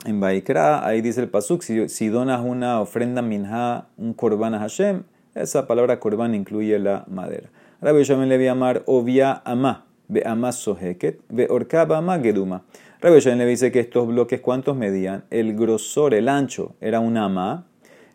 en 0.05 0.19
Baikra, 0.19 0.85
ahí 0.85 1.01
dice 1.01 1.21
el 1.21 1.29
Pasuk, 1.29 1.61
si, 1.61 2.07
donas 2.07 2.41
una 2.41 2.81
ofrenda 2.81 3.21
minha, 3.21 3.87
un 3.97 4.13
korban 4.13 4.53
a 4.53 4.59
Hashem, 4.59 5.03
esa 5.35 5.67
palabra 5.67 5.99
korban 5.99 6.35
incluye 6.35 6.77
la 6.79 7.05
madera. 7.07 7.49
Rabbi 7.81 7.99
Yoshem 7.99 8.21
le 8.21 8.37
voy 8.37 8.47
a 8.47 8.49
llamar 8.53 8.83
ovia 8.85 9.41
ama, 9.45 9.85
ve 10.07 10.23
ama 10.25 10.51
soheket, 10.51 11.19
ve 11.29 11.47
orkaba 11.49 11.97
ama 11.97 12.19
geduma. 12.19 12.63
Rabbi 13.01 13.15
Yoshem 13.15 13.37
le 13.37 13.45
dice 13.45 13.71
que 13.71 13.79
estos 13.79 14.07
bloques, 14.07 14.41
¿cuántos 14.41 14.75
medían? 14.75 15.23
El 15.29 15.55
grosor, 15.55 16.13
el 16.13 16.29
ancho, 16.29 16.75
era 16.81 16.99
una 16.99 17.25
ama, 17.25 17.65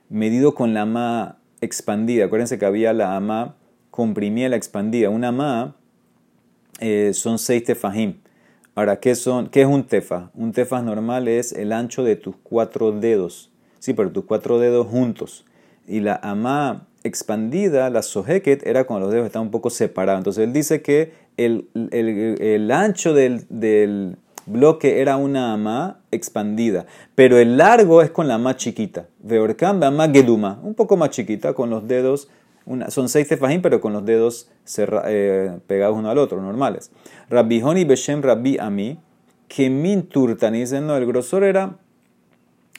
medido 0.08 0.54
con 0.54 0.74
la 0.74 0.82
ama 0.82 1.38
expandida. 1.60 2.26
Acuérdense 2.26 2.58
que 2.58 2.66
había 2.66 2.92
la 2.92 3.16
ama 3.16 3.56
comprimida, 3.90 4.48
la 4.48 4.56
expandida. 4.56 5.10
Una 5.10 5.28
ama 5.28 5.76
eh, 6.80 7.12
son 7.14 7.38
seis 7.38 7.64
tefahim. 7.64 8.14
Ahora, 8.78 9.00
¿qué, 9.00 9.16
son, 9.16 9.48
¿qué 9.48 9.62
es 9.62 9.66
un 9.66 9.82
tefa? 9.82 10.30
Un 10.34 10.52
tefa 10.52 10.80
normal 10.80 11.26
es 11.26 11.50
el 11.50 11.72
ancho 11.72 12.04
de 12.04 12.14
tus 12.14 12.36
cuatro 12.44 12.92
dedos. 12.92 13.50
Sí, 13.80 13.92
pero 13.92 14.12
tus 14.12 14.24
cuatro 14.24 14.60
dedos 14.60 14.86
juntos. 14.86 15.44
Y 15.88 15.98
la 15.98 16.20
ama 16.22 16.86
expandida, 17.02 17.90
la 17.90 18.02
sojeket, 18.02 18.64
era 18.64 18.84
cuando 18.84 19.06
los 19.06 19.12
dedos 19.12 19.26
estaban 19.26 19.48
un 19.48 19.50
poco 19.50 19.70
separados. 19.70 20.20
Entonces 20.20 20.44
él 20.44 20.52
dice 20.52 20.80
que 20.80 21.12
el, 21.36 21.68
el, 21.90 22.40
el 22.40 22.70
ancho 22.70 23.14
del, 23.14 23.46
del, 23.48 24.16
bloque 24.46 25.00
era 25.00 25.16
una 25.16 25.54
ama 25.54 25.98
expandida, 26.12 26.86
pero 27.16 27.36
el 27.38 27.56
largo 27.56 28.00
es 28.00 28.12
con 28.12 28.28
la 28.28 28.34
ama 28.34 28.56
chiquita. 28.56 29.08
Veorkam, 29.18 29.82
ama 29.82 30.08
geduma, 30.08 30.60
un 30.62 30.74
poco 30.74 30.96
más 30.96 31.10
chiquita, 31.10 31.52
con 31.52 31.68
los 31.68 31.88
dedos 31.88 32.28
son 32.88 33.08
seis 33.08 33.28
tefajim, 33.28 33.62
pero 33.62 33.80
con 33.80 33.92
los 33.92 34.04
dedos 34.04 34.50
eh, 34.76 35.58
pegados 35.66 35.96
uno 35.96 36.10
al 36.10 36.18
otro, 36.18 36.40
normales. 36.40 36.90
Rabbi 37.30 37.62
Honi 37.62 37.84
Beshem 37.84 38.22
Rabbi 38.22 38.58
Ami, 38.58 38.98
que 39.48 39.70
min 39.70 40.02
turtani, 40.02 40.60
dicen, 40.60 40.86
no, 40.86 40.96
el 40.96 41.06
grosor 41.06 41.44
era 41.44 41.76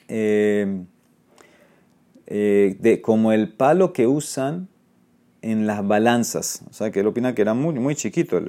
eh, 0.08 0.82
eh, 2.26 2.76
de, 2.78 3.00
como 3.00 3.32
el 3.32 3.48
palo 3.48 3.92
que 3.92 4.06
usan 4.06 4.68
en 5.42 5.66
las 5.66 5.86
balanzas. 5.86 6.62
O 6.70 6.72
sea, 6.72 6.90
que 6.90 7.00
él 7.00 7.06
opina 7.06 7.34
que 7.34 7.42
era 7.42 7.54
muy, 7.54 7.74
muy 7.74 7.96
chiquito, 7.96 8.40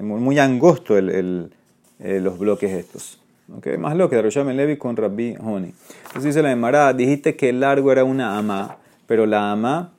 muy, 0.00 0.38
angosto 0.38 0.96
el, 0.96 1.50
los 1.98 2.38
bloques 2.38 2.70
estos. 2.70 3.20
Okay, 3.58 3.78
más 3.78 3.96
lo 3.96 4.10
que 4.10 4.20
Rosham 4.20 4.48
Levi 4.48 4.76
con 4.76 4.96
Rabbi 4.96 5.36
Honi. 5.40 5.72
Entonces 6.06 6.24
dice 6.24 6.42
la 6.42 6.50
Emara, 6.50 6.92
dijiste 6.92 7.36
que 7.36 7.50
el 7.50 7.60
largo 7.60 7.92
era 7.92 8.02
una 8.02 8.36
ama, 8.36 8.76
pero 9.06 9.24
la 9.24 9.52
ama 9.52 9.95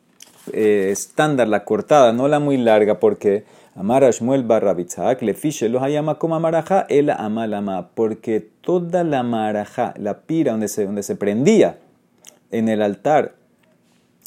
eh, 0.54 0.90
estándar, 0.92 1.48
la 1.48 1.64
cortada, 1.64 2.14
no 2.14 2.28
la 2.28 2.40
muy 2.40 2.58
larga, 2.58 3.00
porque 3.00 3.46
Amara 3.76 4.10
Shmuel 4.10 4.44
barra 4.44 4.74
le 4.74 5.34
fiche 5.34 5.70
los 5.70 5.88
llama 5.88 6.18
como 6.18 6.36
amaraja, 6.36 6.86
el 6.90 7.10
ama 7.10 7.90
porque 7.94 8.40
toda 8.62 9.04
la 9.04 9.24
marajá, 9.24 9.94
la 9.98 10.22
pira 10.22 10.52
donde 10.52 10.68
se, 10.68 10.86
donde 10.86 11.04
se 11.04 11.16
prendía 11.16 11.78
en 12.50 12.70
el 12.70 12.82
altar 12.82 13.36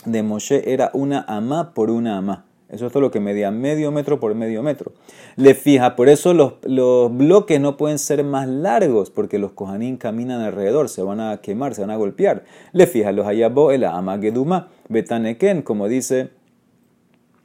de 0.04 0.22
Moshe 0.22 0.72
era 0.72 0.90
una 0.94 1.24
ama 1.26 1.74
por 1.74 1.90
una 1.90 2.16
ama. 2.16 2.44
Eso 2.70 2.86
es 2.86 2.92
todo 2.92 3.00
lo 3.00 3.10
que 3.10 3.20
medía 3.20 3.50
medio 3.50 3.90
metro 3.90 4.20
por 4.20 4.34
medio 4.34 4.62
metro. 4.62 4.92
Le 5.36 5.54
fija, 5.54 5.96
por 5.96 6.08
eso 6.08 6.34
los, 6.34 6.54
los 6.62 7.14
bloques 7.14 7.60
no 7.60 7.76
pueden 7.76 7.98
ser 7.98 8.22
más 8.22 8.46
largos, 8.46 9.10
porque 9.10 9.38
los 9.38 9.52
kohanim 9.52 9.96
caminan 9.96 10.40
alrededor, 10.40 10.88
se 10.88 11.02
van 11.02 11.20
a 11.20 11.38
quemar, 11.38 11.74
se 11.74 11.80
van 11.80 11.90
a 11.90 11.96
golpear. 11.96 12.44
Le 12.72 12.86
fija, 12.86 13.10
los 13.12 13.26
ayabo 13.26 13.72
el 13.72 13.84
ama 13.84 14.18
geduma 14.18 14.68
betaneken, 14.88 15.62
como 15.62 15.88
dice 15.88 16.30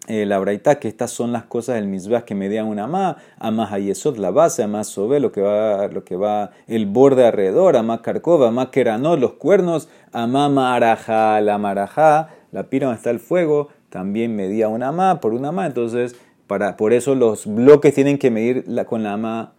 eh, 0.07 0.27
la 0.27 0.37
braita 0.37 0.75
que 0.75 0.87
estas 0.87 1.09
son 1.09 1.31
las 1.31 1.45
cosas 1.45 1.75
del 1.75 1.87
misbah 1.87 2.25
que 2.25 2.35
medían 2.35 2.67
una 2.67 2.85
más, 2.85 3.15
más 3.39 3.71
hayesot 3.71 4.17
la 4.17 4.29
base, 4.29 4.67
más 4.67 4.87
sobe 4.87 5.19
lo 5.19 5.31
que 5.31 5.41
va, 5.41 5.87
lo 5.87 6.03
que 6.03 6.15
va 6.15 6.51
el 6.67 6.85
borde 6.85 7.25
alrededor, 7.25 7.81
más 7.81 8.01
carcova, 8.01 8.51
más 8.51 8.67
queranot, 8.67 9.19
los 9.19 9.33
cuernos, 9.33 9.89
más 10.13 10.51
maraja, 10.51 11.41
la 11.41 11.57
maraja, 11.57 12.29
la 12.51 12.69
pira 12.69 12.85
donde 12.85 12.97
está 12.97 13.09
el 13.09 13.19
fuego, 13.19 13.69
también 13.95 14.35
medía 14.35 14.67
una 14.67 14.91
más 14.91 15.19
por 15.19 15.33
una 15.33 15.53
más, 15.53 15.67
entonces 15.67 16.17
para, 16.47 16.75
por 16.75 16.91
eso 16.91 17.15
los 17.15 17.45
bloques 17.45 17.93
tienen 17.93 18.17
que 18.17 18.29
medir 18.29 18.65
la, 18.67 18.83
con 18.83 19.03
la 19.03 19.15
más 19.15 19.51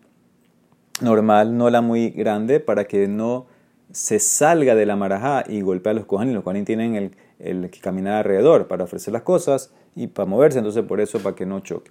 normal, 1.01 1.57
no 1.57 1.71
la 1.71 1.81
muy 1.81 2.11
grande, 2.11 2.61
para 2.61 2.85
que 2.85 3.09
no 3.09 3.47
se 3.93 4.19
salga 4.19 4.75
de 4.75 4.85
la 4.85 4.95
marajá 4.95 5.43
y 5.49 5.63
golpea 5.63 5.93
a 5.93 5.95
los 5.95 6.05
cojanes. 6.05 6.35
Los 6.35 6.45
cojanes 6.45 6.67
tienen 6.67 6.97
el, 6.97 7.13
el, 7.39 7.71
que 7.71 7.81
caminar 7.81 8.17
alrededor 8.17 8.69
para 8.69 8.85
ofrecer 8.85 9.11
las 9.15 9.23
cosas 9.23 9.73
y 9.95 10.09
para 10.09 10.27
moverse, 10.27 10.59
entonces 10.59 10.85
por 10.85 11.01
eso 11.01 11.19
para 11.21 11.35
que 11.35 11.47
no 11.47 11.61
choque. 11.61 11.91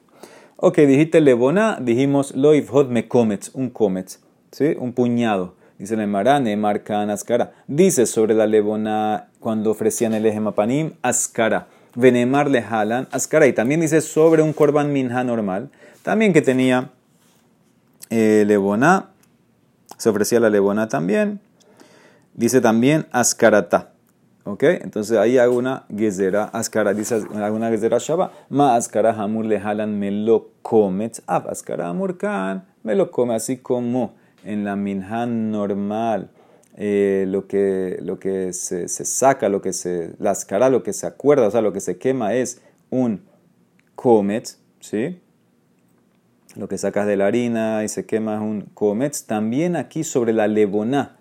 Ok, 0.58 0.78
dijiste 0.78 1.22
lebona, 1.22 1.80
dijimos 1.82 2.36
loif 2.36 2.70
hot 2.70 2.90
me 2.90 3.08
comets, 3.08 3.50
un 3.56 3.72
comets, 3.72 4.22
¿sí? 4.52 4.76
un 4.78 4.94
puñado. 4.94 5.56
Dice 5.80 5.96
el 5.96 6.08
marane, 6.08 6.56
marca 6.58 7.02
ascara. 7.02 7.54
Dice 7.66 8.06
sobre 8.06 8.36
la 8.36 8.46
lebona 8.46 9.30
cuando 9.40 9.72
ofrecían 9.72 10.14
el 10.14 10.28
eje 10.28 10.40
mapanim, 10.40 10.92
ascara. 11.02 11.70
Venemar 11.96 12.50
le 12.50 12.62
jalan, 12.62 13.08
ascara. 13.12 13.48
Y 13.48 13.54
también 13.54 13.82
dice 13.82 14.02
sobre 14.02 14.42
un 14.42 14.54
korban 14.54 14.92
minja 14.92 15.24
normal, 15.24 15.70
también 16.04 16.34
que 16.34 16.42
tenía 16.42 16.92
eh, 18.10 18.44
lebona, 18.46 19.10
se 19.98 20.10
ofrecía 20.10 20.40
la 20.40 20.50
lebona 20.50 20.88
también. 20.88 21.40
Dice 22.34 22.62
también 22.62 23.08
ascarata. 23.12 23.92
¿Ok? 24.44 24.64
Entonces 24.64 25.18
ahí 25.18 25.40
hago 25.40 25.58
una 25.58 25.86
gezera, 25.90 26.44
ascara, 26.54 26.94
dice 26.94 27.24
alguna 27.34 27.70
gezera 27.70 27.98
shaba, 27.98 28.32
ma 28.50 28.76
ascara 28.76 29.12
hamur 29.12 29.44
le 29.44 29.60
jalan 29.60 29.98
me 29.98 30.12
lo 30.12 30.52
comet, 30.62 31.24
ab 31.26 31.50
ascara 31.50 31.90
hamur 31.90 32.16
kan, 32.20 32.64
me 32.84 32.94
lo 32.94 33.10
come 33.10 33.34
así 33.34 33.58
como 33.58 34.14
en 34.44 34.64
la 34.64 34.76
minhan 34.76 35.50
normal. 35.52 36.30
Eh, 36.78 37.26
lo 37.28 37.48
que, 37.48 37.98
lo 38.02 38.20
que 38.20 38.52
se, 38.52 38.88
saca, 38.88 39.48
lo 39.48 39.62
que 39.62 39.72
se, 39.72 40.12
la 40.20 40.32
ascara, 40.32 40.70
lo 40.70 40.84
que 40.84 40.92
se 40.92 41.08
acuerda, 41.08 41.48
o 41.48 41.52
sea, 41.52 41.62
lo 41.62 41.72
que 41.72 41.80
se 41.80 41.98
quema 41.98 42.34
es 42.34 42.62
un 42.90 43.22
comet, 43.96 44.58
¿sí? 44.82 45.22
Lo 46.58 46.68
que 46.68 46.78
sacas 46.78 47.08
de 47.08 47.16
la 47.16 47.28
harina 47.28 47.84
y 47.84 47.88
se 47.88 48.06
quema 48.06 48.36
es 48.36 48.42
un 48.42 48.62
comet. 48.74 49.16
También 49.26 49.76
aquí 49.76 50.04
sobre 50.04 50.34
la 50.34 50.48
leboná 50.48 51.18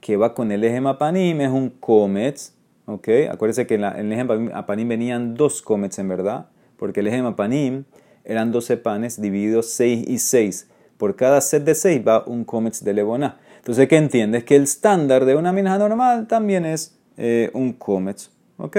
que 0.00 0.16
va 0.16 0.34
con 0.34 0.50
el 0.50 0.64
eje 0.64 0.80
mapanim 0.80 1.40
es 1.42 1.50
un 1.50 1.70
comets, 1.70 2.54
¿ok? 2.86 3.08
Acuérdense 3.30 3.66
que 3.66 3.74
en, 3.74 3.84
el 3.84 4.12
eje 4.12 4.24
mapanim 4.24 4.88
venían 4.88 5.34
dos 5.34 5.60
comets 5.60 5.98
en 5.98 6.08
verdad, 6.08 6.46
porque 6.78 7.00
el 7.00 7.06
eje 7.06 7.22
mapanim 7.22 7.84
eran 8.24 8.52
12 8.52 8.76
panes 8.78 9.20
divididos 9.20 9.70
6 9.72 10.08
y 10.08 10.18
6. 10.18 10.68
Por 10.96 11.16
cada 11.16 11.40
set 11.40 11.64
de 11.64 11.74
6 11.74 12.02
va 12.06 12.24
un 12.26 12.44
comets 12.44 12.84
de 12.84 12.92
leboná. 12.92 13.38
Entonces, 13.60 13.88
¿qué 13.88 13.96
entiendes? 13.98 14.44
Que 14.44 14.56
el 14.56 14.62
estándar 14.62 15.26
de 15.26 15.36
una 15.36 15.52
minja 15.52 15.78
normal 15.78 16.26
también 16.26 16.64
es 16.64 16.98
eh, 17.18 17.50
un 17.52 17.74
comets, 17.74 18.32
¿ok? 18.56 18.78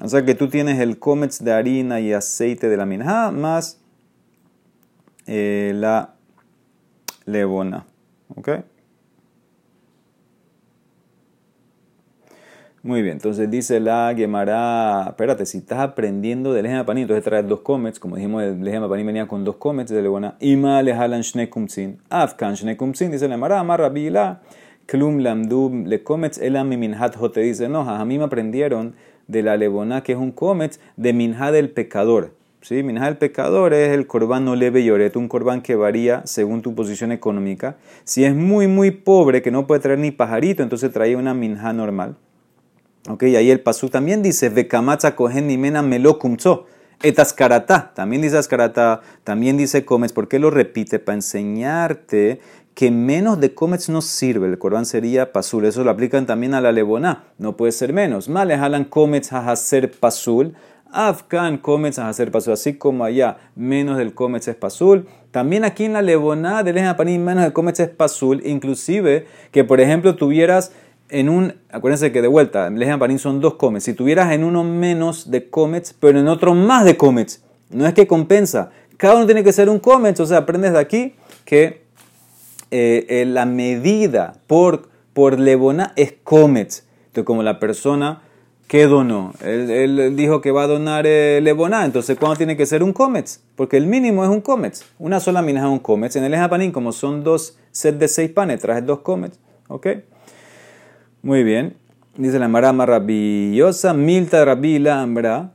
O 0.00 0.08
sea 0.08 0.24
que 0.24 0.34
tú 0.34 0.48
tienes 0.48 0.78
el 0.78 0.98
comets 0.98 1.44
de 1.44 1.52
harina 1.52 2.00
y 2.00 2.12
aceite 2.12 2.68
de 2.68 2.76
la 2.76 2.86
minja 2.86 3.30
más 3.30 3.80
eh, 5.26 5.72
la 5.74 6.14
lebona. 7.26 7.84
¿Ok? 8.34 8.48
Muy 12.88 13.02
bien, 13.02 13.16
entonces 13.16 13.50
dice 13.50 13.80
la 13.80 14.14
Gemara, 14.16 15.08
espérate, 15.08 15.44
si 15.44 15.58
estás 15.58 15.80
aprendiendo 15.80 16.54
del 16.54 16.64
eje 16.64 16.82
panim, 16.84 17.02
entonces 17.02 17.22
traes 17.22 17.46
dos 17.46 17.60
comets, 17.60 18.00
como 18.00 18.16
dijimos, 18.16 18.42
el 18.42 18.66
eje 18.66 18.80
panim 18.80 19.06
venía 19.06 19.28
con 19.28 19.44
dos 19.44 19.56
comets 19.56 19.90
de 19.90 20.00
lebona, 20.00 20.36
ima 20.40 20.82
lehalan 20.82 21.20
shnekumtzin, 21.20 21.98
afkan 22.08 22.54
shnekumtzin, 22.54 23.10
dice 23.10 23.28
la 23.28 23.34
Gemara, 23.34 23.60
amarra 23.60 23.90
bila, 23.90 24.40
klum 24.86 25.18
lamdu 25.18 25.84
le 25.84 26.02
comets 26.02 26.38
elam 26.38 26.68
minhat 26.68 27.14
jote, 27.14 27.42
dice, 27.42 27.68
no, 27.68 27.80
a 27.80 28.02
mí 28.06 28.16
me 28.16 28.24
aprendieron 28.24 28.94
de 29.26 29.42
la 29.42 29.58
lebona, 29.58 30.02
que 30.02 30.12
es 30.12 30.18
un 30.18 30.32
comets, 30.32 30.80
de 30.96 31.12
minha 31.12 31.52
del 31.52 31.68
pecador. 31.68 32.32
¿sí? 32.62 32.82
Minja 32.82 33.04
del 33.04 33.18
pecador 33.18 33.74
es 33.74 33.90
el 33.90 34.06
corbán 34.06 34.46
no 34.46 34.56
leve 34.56 34.82
lloret, 34.82 35.14
un 35.14 35.28
corbán 35.28 35.60
que 35.60 35.76
varía 35.76 36.22
según 36.24 36.62
tu 36.62 36.74
posición 36.74 37.12
económica. 37.12 37.76
Si 38.04 38.24
es 38.24 38.34
muy, 38.34 38.66
muy 38.66 38.92
pobre, 38.92 39.42
que 39.42 39.50
no 39.50 39.66
puede 39.66 39.82
traer 39.82 39.98
ni 39.98 40.10
pajarito, 40.10 40.62
entonces 40.62 40.90
trae 40.90 41.16
una 41.16 41.34
minja 41.34 41.74
normal. 41.74 42.16
¿Ok? 43.08 43.22
Ahí 43.22 43.50
el 43.50 43.60
pasú 43.60 43.88
también 43.88 44.22
dice, 44.22 44.50
Vekamatza 44.50 45.16
cogen 45.16 45.46
ni 45.46 45.56
mena 45.56 45.82
melo 45.82 46.18
etascarata. 47.02 47.92
También 47.94 48.22
dice 48.22 48.38
ascarata, 48.38 49.00
también 49.24 49.56
dice 49.56 49.84
comes. 49.84 50.12
¿Por 50.12 50.28
qué 50.28 50.38
lo 50.38 50.50
repite? 50.50 50.98
Para 50.98 51.16
enseñarte 51.16 52.40
que 52.74 52.90
menos 52.90 53.40
de 53.40 53.54
comets 53.54 53.88
no 53.88 54.02
sirve. 54.02 54.46
El 54.46 54.58
corbán 54.58 54.86
sería 54.86 55.32
pasul. 55.32 55.64
Eso 55.64 55.84
lo 55.84 55.90
aplican 55.90 56.26
también 56.26 56.54
a 56.54 56.60
la 56.60 56.72
leboná. 56.72 57.24
No 57.38 57.56
puede 57.56 57.72
ser 57.72 57.92
menos. 57.92 58.28
Male 58.28 58.56
jalan 58.56 58.84
comets 58.84 59.32
a 59.32 59.50
hacer 59.50 59.90
pasul. 59.90 60.54
Afkan 60.90 61.58
comets 61.58 61.98
a 61.98 62.08
hacer 62.08 62.30
pasul. 62.30 62.52
Así 62.52 62.74
como 62.74 63.04
allá 63.04 63.38
menos 63.56 63.98
del 63.98 64.14
comets 64.14 64.48
es 64.48 64.54
pasul. 64.54 65.08
También 65.30 65.64
aquí 65.64 65.84
en 65.84 65.92
la 65.92 66.02
leboná 66.02 66.62
del 66.62 66.94
panín 66.96 67.24
menos 67.24 67.44
del 67.44 67.52
comets 67.52 67.80
es 67.80 67.88
pasul. 67.88 68.42
Inclusive 68.44 69.26
que 69.50 69.64
por 69.64 69.80
ejemplo 69.80 70.16
tuvieras 70.16 70.72
en 71.10 71.28
un, 71.28 71.54
acuérdense 71.70 72.12
que 72.12 72.22
de 72.22 72.28
vuelta, 72.28 72.66
el 72.66 72.98
panín 72.98 73.18
son 73.18 73.40
dos 73.40 73.54
comets. 73.54 73.84
Si 73.84 73.94
tuvieras 73.94 74.32
en 74.32 74.44
uno 74.44 74.64
menos 74.64 75.30
de 75.30 75.48
comets, 75.48 75.94
pero 75.98 76.18
en 76.18 76.28
otro 76.28 76.54
más 76.54 76.84
de 76.84 76.96
comets, 76.96 77.42
no 77.70 77.86
es 77.86 77.94
que 77.94 78.06
compensa. 78.06 78.70
Cada 78.96 79.14
uno 79.14 79.26
tiene 79.26 79.44
que 79.44 79.52
ser 79.52 79.68
un 79.68 79.78
comets. 79.78 80.20
O 80.20 80.26
sea, 80.26 80.38
aprendes 80.38 80.72
de 80.72 80.78
aquí 80.78 81.14
que 81.44 81.82
eh, 82.70 83.06
eh, 83.08 83.24
la 83.26 83.46
medida 83.46 84.34
por, 84.46 84.88
por 85.12 85.38
es 85.96 86.14
comets. 86.24 86.86
Entonces, 87.06 87.24
como 87.24 87.42
la 87.42 87.58
persona 87.58 88.22
que 88.66 88.86
donó, 88.86 89.32
él, 89.42 90.14
dijo 90.14 90.42
que 90.42 90.50
va 90.50 90.64
a 90.64 90.66
donar 90.66 91.06
eh, 91.06 91.40
lebona, 91.42 91.86
entonces 91.86 92.18
¿cuándo 92.18 92.36
tiene 92.36 92.54
que 92.54 92.66
ser 92.66 92.82
un 92.82 92.92
comets? 92.92 93.42
Porque 93.56 93.78
el 93.78 93.86
mínimo 93.86 94.24
es 94.24 94.30
un 94.30 94.42
comets. 94.42 94.84
Una 94.98 95.20
sola 95.20 95.40
mina 95.40 95.60
es 95.60 95.66
un 95.66 95.78
comets. 95.78 96.16
En 96.16 96.24
el 96.24 96.34
ejapanín, 96.34 96.70
como 96.70 96.92
son 96.92 97.24
dos 97.24 97.56
sets 97.70 97.98
de 97.98 98.08
seis 98.08 98.30
panes, 98.30 98.60
traes 98.60 98.84
dos 98.84 99.00
comets. 99.00 99.38
¿Ok? 99.68 99.86
Muy 101.22 101.42
bien. 101.44 101.76
Dice 102.16 102.38
la 102.38 102.48
marama 102.48 102.86
rabiosa, 102.86 103.94
milta 103.94 104.44
rabila 104.44 105.02
ambra. 105.02 105.52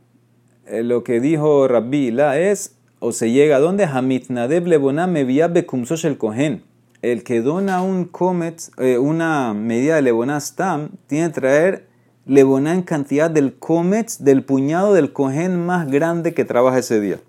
lo 0.71 1.03
que 1.03 1.19
dijo 1.19 1.67
rabila 1.67 2.39
es, 2.39 2.75
o 2.99 3.11
se 3.11 3.31
llega 3.31 3.57
a 3.57 3.59
donde 3.59 3.85
Hamitnadeb 3.85 4.65
lebona 4.67 5.07
me 5.07 5.23
bekumsosh 5.23 6.05
el 6.05 6.17
cohen 6.17 6.63
el 7.03 7.23
que 7.23 7.41
dona 7.41 7.81
un 7.83 8.05
comet, 8.05 8.71
eh, 8.77 8.97
una 8.97 9.53
medida 9.53 9.95
de 9.95 10.01
leboná 10.01 10.39
stam, 10.39 10.89
tiene 11.05 11.27
que 11.27 11.33
traer 11.33 11.87
leboná 12.25 12.73
en 12.73 12.81
cantidad 12.81 13.29
del 13.29 13.55
comet 13.55 14.09
del 14.19 14.43
puñado 14.43 14.93
del 14.93 15.11
cohen 15.11 15.65
más 15.65 15.91
grande 15.91 16.33
que 16.33 16.45
trabaja 16.45 16.79
ese 16.79 17.01
día. 17.01 17.19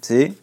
¿Sí? 0.00 0.34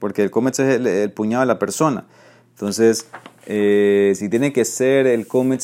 Porque 0.00 0.24
el 0.24 0.32
comet 0.32 0.58
es 0.58 0.80
el, 0.80 1.12
puñado 1.12 1.42
de 1.42 1.46
la 1.46 1.60
persona. 1.60 2.04
Entonces, 2.50 3.06
eh, 3.46 4.12
si 4.16 4.28
tiene 4.28 4.52
que 4.52 4.64
ser 4.64 5.06
el 5.06 5.28
comet, 5.28 5.62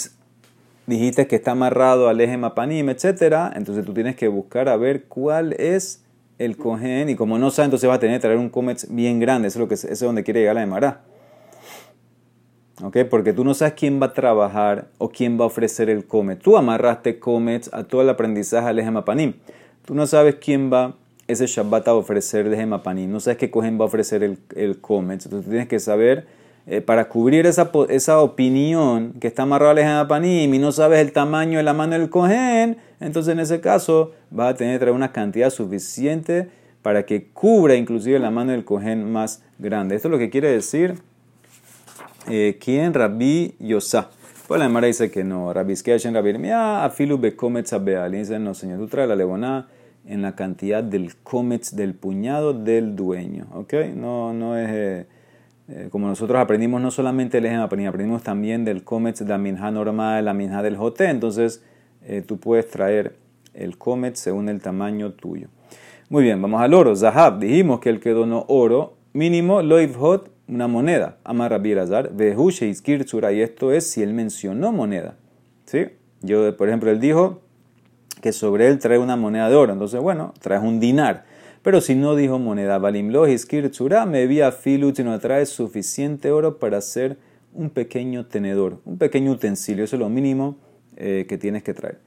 dijiste 0.87 1.27
que 1.27 1.37
está 1.37 1.53
amarrado 1.53 2.09
al 2.09 2.21
eje 2.21 2.37
mapanim, 2.37 2.89
etc., 2.89 3.53
entonces 3.55 3.85
tú 3.85 3.95
tienes 3.95 4.17
que 4.17 4.29
buscar 4.29 4.69
a 4.69 4.77
ver 4.77 5.05
cuál 5.05 5.55
es 5.55 6.05
el 6.39 6.57
cohen, 6.57 7.09
y 7.09 7.15
como 7.15 7.39
no 7.39 7.51
sabe, 7.51 7.67
entonces 7.67 7.89
va 7.89 7.95
a 7.95 8.01
tener 8.01 8.17
que 8.17 8.23
traer 8.23 8.39
un 8.39 8.49
comet 8.49 8.85
bien 8.89 9.21
grande. 9.21 9.49
Eso 9.49 9.59
es, 9.59 9.61
lo 9.61 9.69
que, 9.69 9.75
eso 9.75 9.89
es 9.89 10.01
donde 10.01 10.25
quiere 10.25 10.41
llegar 10.41 10.57
la 10.57 10.63
Emara. 10.63 11.03
Porque 13.11 13.33
tú 13.33 13.45
no 13.45 13.55
sabes 13.55 13.75
quién 13.75 14.01
va 14.03 14.07
a 14.07 14.13
trabajar 14.13 14.89
o 14.99 15.09
quién 15.09 15.39
va 15.39 15.45
a 15.45 15.47
ofrecer 15.47 15.89
el 15.89 16.05
comet. 16.05 16.41
Tú 16.41 16.57
amarraste 16.57 17.21
comets 17.21 17.71
a 17.73 17.85
todo 17.85 18.03
el 18.03 18.09
aprendizaje 18.09 18.67
al 18.67 18.79
Ejemapanim. 18.79 19.35
Tú 19.85 19.95
no 19.95 20.07
sabes 20.07 20.37
quién 20.37 20.73
va 20.73 20.97
ese 21.29 21.47
Shabbat 21.47 21.87
a 21.87 21.95
ofrecer 21.95 22.47
el 22.47 22.55
Ejemapanim. 22.55 23.11
No 23.11 23.21
sabes 23.21 23.39
qué 23.39 23.51
cogen 23.51 23.79
va 23.79 23.85
a 23.85 23.87
ofrecer 23.87 24.25
el, 24.25 24.39
el 24.57 24.81
comet. 24.81 25.25
Entonces 25.25 25.45
tú 25.45 25.51
tienes 25.51 25.69
que 25.69 25.79
saber, 25.79 26.27
eh, 26.67 26.81
para 26.81 27.09
cubrir 27.09 27.47
esa, 27.47 27.71
esa 27.89 28.21
opinión 28.21 29.15
que 29.21 29.27
está 29.27 29.43
amarrada 29.43 29.73
al 29.73 29.79
Ejemapanim 29.79 30.55
y 30.55 30.59
no 30.59 30.73
sabes 30.73 31.01
el 31.01 31.13
tamaño 31.13 31.59
de 31.59 31.65
la 31.65 31.73
mano 31.73 31.99
del 31.99 32.09
cohen, 32.09 32.77
entonces 33.01 33.33
en 33.33 33.41
ese 33.41 33.61
caso 33.61 34.13
vas 34.31 34.55
a 34.55 34.57
tener 34.57 34.75
que 34.77 34.81
traer 34.81 34.95
una 34.95 35.13
cantidad 35.13 35.51
suficiente 35.51 36.49
para 36.83 37.05
que 37.05 37.27
cubra 37.33 37.75
inclusive 37.75 38.19
la 38.19 38.31
mano 38.31 38.53
del 38.53 38.65
cohen 38.65 39.11
más 39.11 39.43
grande. 39.59 39.97
Esto 39.97 40.09
es 40.09 40.13
lo 40.13 40.19
que 40.19 40.31
quiere 40.31 40.51
decir 40.51 40.97
eh, 42.29 42.59
¿quién? 42.61 42.95
Rabbi 42.95 43.55
Yosá. 43.59 44.11
Pues 44.47 44.59
la 44.59 44.67
Emara 44.67 44.87
dice 44.87 45.11
que 45.11 45.25
no. 45.25 45.53
Rabbi 45.53 45.75
Skeshen, 45.75 46.15
Rabbi 46.15 46.39
Mia, 46.39 46.85
afilu 46.85 47.19
bekometz 47.19 47.73
abeal. 47.73 48.13
Dice, 48.13 48.39
no, 48.39 48.55
señor, 48.55 48.79
tú 48.79 48.87
traes 48.89 49.09
la 49.09 49.17
leboná 49.17 49.69
en 50.07 50.23
la 50.23 50.35
cantidad 50.35 50.83
del 50.83 51.15
comets 51.23 51.75
del 51.75 51.95
puñado 51.95 52.53
del 52.53 52.95
dueño. 52.95 53.47
¿Ok? 53.55 53.75
No, 53.95 54.33
no 54.33 54.57
es... 54.57 54.69
Eh, 54.71 55.07
eh, 55.75 55.89
como 55.91 56.07
nosotros 56.07 56.39
aprendimos 56.39 56.83
no 56.83 56.91
solamente 56.91 57.39
el 57.39 57.47
eje 57.47 57.57
aprendimos 57.57 58.23
también 58.23 58.63
del 58.63 58.85
comets 58.85 59.21
de 59.21 59.25
la 59.27 59.39
minja 59.39 59.71
normal, 59.71 60.23
la 60.27 60.35
minja 60.35 60.63
del 60.63 60.77
joté. 60.77 61.09
Entonces, 61.09 61.63
eh, 62.03 62.21
tú 62.21 62.39
puedes 62.39 62.69
traer 62.69 63.17
el 63.55 63.79
comet 63.79 64.17
según 64.17 64.51
el 64.51 64.61
tamaño 64.61 65.13
tuyo. 65.13 65.49
Muy 66.11 66.25
bien, 66.25 66.43
vamos 66.43 66.61
al 66.61 66.75
oro. 66.75 66.95
Zahab, 66.95 67.39
dijimos 67.39 67.81
que 67.81 67.89
el 67.89 68.01
que 68.01 68.11
donó 68.11 68.45
oro, 68.49 68.99
mínimo 69.15 69.63
loivhot, 69.63 70.31
una 70.47 70.69
moneda. 70.69 71.17
Amar 71.25 71.53
Rabbi 71.53 71.73
Elazar, 71.73 72.13
Behushe 72.13 72.67
y 72.67 73.41
esto 73.41 73.73
es 73.73 73.91
si 73.91 74.03
él 74.03 74.13
mencionó 74.13 74.73
moneda. 74.73 75.17
¿Sí? 75.65 75.87
Yo, 76.21 76.55
por 76.59 76.69
ejemplo, 76.69 76.91
él 76.91 77.01
dijo 77.01 77.41
que 78.21 78.33
sobre 78.33 78.69
él 78.69 78.79
trae 78.79 78.99
una 78.99 79.17
moneda 79.17 79.49
de 79.49 79.57
oro. 79.57 79.73
Entonces, 79.73 80.03
bueno, 80.03 80.35
traes 80.39 80.63
un 80.63 80.81
dinar. 80.81 81.25
Pero 81.63 81.81
si 81.81 81.95
no 81.95 82.17
dijo 82.17 82.41
moneda, 82.41 82.79
Balimlo 82.79 83.29
Iskir 83.29 83.71
Tzura, 83.71 84.05
me 84.05 84.27
vi 84.27 84.41
a 84.41 84.51
Filut 84.51 84.99
no 84.99 85.19
suficiente 85.47 86.33
oro 86.33 86.59
para 86.59 86.79
hacer 86.79 87.17
un 87.55 87.71
pequeño 87.71 88.27
tenedor, 88.27 88.79
un 88.85 88.99
pequeño 88.99 89.31
utensilio. 89.31 89.85
Eso 89.85 89.97
es 89.97 90.01
lo 90.01 90.09
mínimo 90.09 90.57
eh, 90.97 91.25
que 91.29 91.39
tienes 91.39 91.63
que 91.63 91.73
traer. 91.73 91.99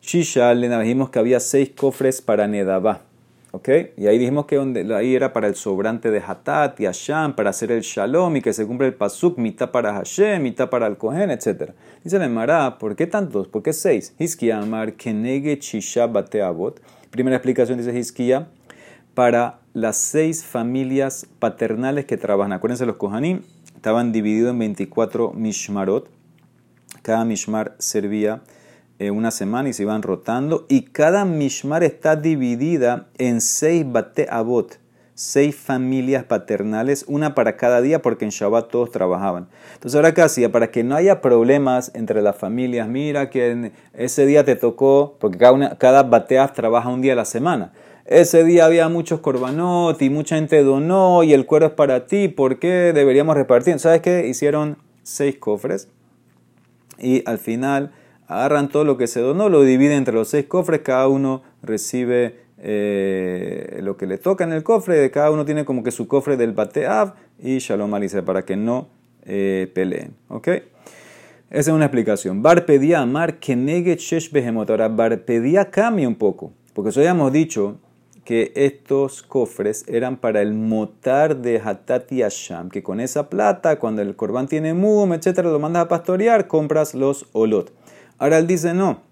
Shisha, 0.00 0.54
le 0.54 0.68
dijimos 0.68 1.10
que 1.10 1.18
había 1.18 1.40
seis 1.40 1.70
cofres 1.76 2.22
para 2.22 2.46
Nedabá. 2.46 3.02
¿Ok? 3.50 3.68
Y 3.98 4.06
ahí 4.06 4.18
dijimos 4.18 4.46
que 4.46 4.56
donde, 4.56 4.94
ahí 4.94 5.14
era 5.14 5.32
para 5.32 5.46
el 5.46 5.56
sobrante 5.56 6.10
de 6.10 6.22
Hatat 6.26 6.80
y 6.80 6.86
Hashem, 6.86 7.34
para 7.34 7.50
hacer 7.50 7.70
el 7.70 7.82
Shalom 7.82 8.36
y 8.36 8.40
que 8.40 8.54
se 8.54 8.66
cumple 8.66 8.86
el 8.86 8.94
Pasuk, 8.94 9.36
mitad 9.36 9.70
para 9.70 9.92
Hashem, 9.92 10.42
mitad 10.42 10.70
para 10.70 10.86
el 10.86 10.96
Kohen, 10.96 11.30
etc. 11.30 11.72
Dice 12.02 12.18
la 12.18 12.24
Emara, 12.24 12.78
¿por 12.78 12.96
qué 12.96 13.06
tantos? 13.06 13.48
¿Por 13.48 13.62
qué 13.62 13.74
seis? 13.74 14.14
Hiskia 14.18 14.58
Amar 14.58 14.94
Kenege 14.94 15.58
Chisha 15.58 16.06
Bateabot. 16.06 16.80
Primera 17.10 17.36
explicación 17.36 17.76
dice 17.76 17.96
Hiskia, 17.96 18.48
para 19.14 19.60
las 19.74 19.96
seis 19.96 20.44
familias 20.44 21.26
paternales 21.38 22.04
que 22.04 22.16
trabajan. 22.16 22.52
Acuérdense, 22.52 22.86
los 22.86 22.96
Kohanim 22.96 23.42
estaban 23.74 24.12
divididos 24.12 24.52
en 24.52 24.58
24 24.58 25.32
Mishmarot. 25.32 26.08
Cada 27.02 27.24
Mishmar 27.24 27.74
servía 27.78 28.42
eh, 29.02 29.10
una 29.10 29.32
semana 29.32 29.68
y 29.68 29.72
se 29.72 29.82
iban 29.82 30.00
rotando. 30.00 30.64
Y 30.68 30.82
cada 30.82 31.24
mishmar 31.24 31.82
está 31.82 32.14
dividida 32.14 33.08
en 33.18 33.40
seis 33.40 33.84
bate 33.90 34.28
abot, 34.30 34.78
seis 35.14 35.56
familias 35.56 36.22
paternales, 36.22 37.04
una 37.08 37.34
para 37.34 37.56
cada 37.56 37.80
día, 37.80 38.00
porque 38.00 38.24
en 38.24 38.30
Shabbat 38.30 38.70
todos 38.70 38.92
trabajaban. 38.92 39.48
Entonces, 39.74 39.96
ahora 39.96 40.14
casi, 40.14 40.46
para 40.46 40.70
que 40.70 40.84
no 40.84 40.94
haya 40.94 41.20
problemas 41.20 41.90
entre 41.96 42.22
las 42.22 42.36
familias, 42.36 42.86
mira 42.86 43.28
que 43.28 43.72
ese 43.92 44.24
día 44.24 44.44
te 44.44 44.54
tocó, 44.54 45.16
porque 45.18 45.36
cada, 45.36 45.52
una, 45.52 45.78
cada 45.78 46.08
trabaja 46.52 46.88
un 46.88 47.00
día 47.00 47.14
a 47.14 47.16
la 47.16 47.24
semana. 47.24 47.72
Ese 48.04 48.42
día 48.42 48.64
había 48.64 48.88
muchos 48.88 49.20
corbanot 49.20 50.02
y 50.02 50.10
mucha 50.10 50.34
gente 50.34 50.62
donó 50.64 51.22
y 51.22 51.34
el 51.34 51.46
cuero 51.46 51.66
es 51.66 51.72
para 51.72 52.06
ti, 52.06 52.26
¿por 52.26 52.58
qué 52.58 52.92
deberíamos 52.92 53.36
repartir? 53.36 53.78
¿Sabes 53.78 54.00
qué? 54.00 54.26
Hicieron 54.26 54.76
seis 55.04 55.36
cofres 55.38 55.88
y 56.98 57.22
al 57.26 57.38
final 57.38 57.92
agarran 58.26 58.68
todo 58.68 58.84
lo 58.84 58.96
que 58.96 59.06
se 59.06 59.20
donó, 59.20 59.48
lo 59.48 59.62
dividen 59.62 59.98
entre 59.98 60.14
los 60.14 60.28
seis 60.28 60.46
cofres, 60.46 60.80
cada 60.80 61.06
uno 61.06 61.42
recibe 61.62 62.40
eh, 62.58 63.78
lo 63.82 63.96
que 63.96 64.06
le 64.06 64.18
toca 64.18 64.42
en 64.42 64.52
el 64.52 64.64
cofre, 64.64 65.08
cada 65.12 65.30
uno 65.30 65.44
tiene 65.44 65.64
como 65.64 65.84
que 65.84 65.92
su 65.92 66.08
cofre 66.08 66.36
del 66.36 66.52
Bateav 66.52 67.14
y 67.40 67.58
Shalom 67.58 67.94
Alice 67.94 68.20
para 68.22 68.44
que 68.44 68.56
no 68.56 68.88
eh, 69.24 69.70
peleen. 69.72 70.14
¿Ok? 70.28 70.48
Esa 70.48 70.62
es 71.50 71.68
una 71.68 71.84
explicación. 71.84 72.42
Bar 72.42 72.66
pedía 72.66 73.00
amar 73.00 73.38
que 73.38 73.54
negue 73.54 73.94
shesh 73.96 74.32
behemot. 74.32 74.70
Ahora, 74.70 74.88
Bar 74.88 75.24
pedía 75.24 75.70
cambia 75.70 76.08
un 76.08 76.16
poco, 76.16 76.52
porque 76.72 76.90
eso 76.90 77.02
ya 77.02 77.10
hemos 77.10 77.30
dicho 77.30 77.78
que 78.32 78.50
estos 78.54 79.22
cofres 79.22 79.84
eran 79.88 80.16
para 80.16 80.40
el 80.40 80.54
motar 80.54 81.36
de 81.42 81.60
Hatat 81.62 82.10
y 82.12 82.22
que 82.70 82.82
con 82.82 82.98
esa 82.98 83.28
plata, 83.28 83.78
cuando 83.78 84.00
el 84.00 84.16
corbán 84.16 84.48
tiene 84.48 84.72
mum, 84.72 85.12
etcétera, 85.12 85.50
lo 85.50 85.58
mandas 85.58 85.84
a 85.84 85.88
pastorear, 85.88 86.48
compras 86.48 86.94
los 86.94 87.26
olot. 87.32 87.74
Ahora 88.16 88.38
él 88.38 88.46
dice, 88.46 88.72
no, 88.72 89.02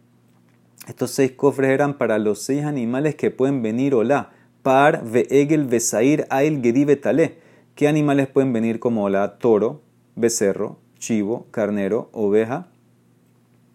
estos 0.88 1.10
seis 1.10 1.32
cofres 1.32 1.68
eran 1.68 1.98
para 1.98 2.18
los 2.18 2.40
seis 2.40 2.64
animales 2.64 3.14
que 3.14 3.30
pueden 3.30 3.60
venir 3.60 3.94
olá. 3.94 4.30
Par, 4.62 5.04
veegel, 5.04 5.66
besair, 5.66 6.26
ail, 6.30 6.62
gedi, 6.62 6.86
betale. 6.86 7.34
¿Qué 7.74 7.88
animales 7.88 8.26
pueden 8.26 8.54
venir 8.54 8.78
como 8.78 9.04
olá? 9.04 9.36
Toro, 9.36 9.82
becerro, 10.16 10.78
chivo, 10.98 11.46
carnero, 11.50 12.08
oveja, 12.12 12.68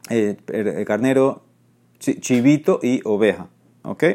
eh, 0.10 0.38
er, 0.52 0.84
carnero, 0.86 1.44
chivito 2.00 2.80
y 2.82 3.02
oveja. 3.04 3.50
¿Ok? 3.84 4.06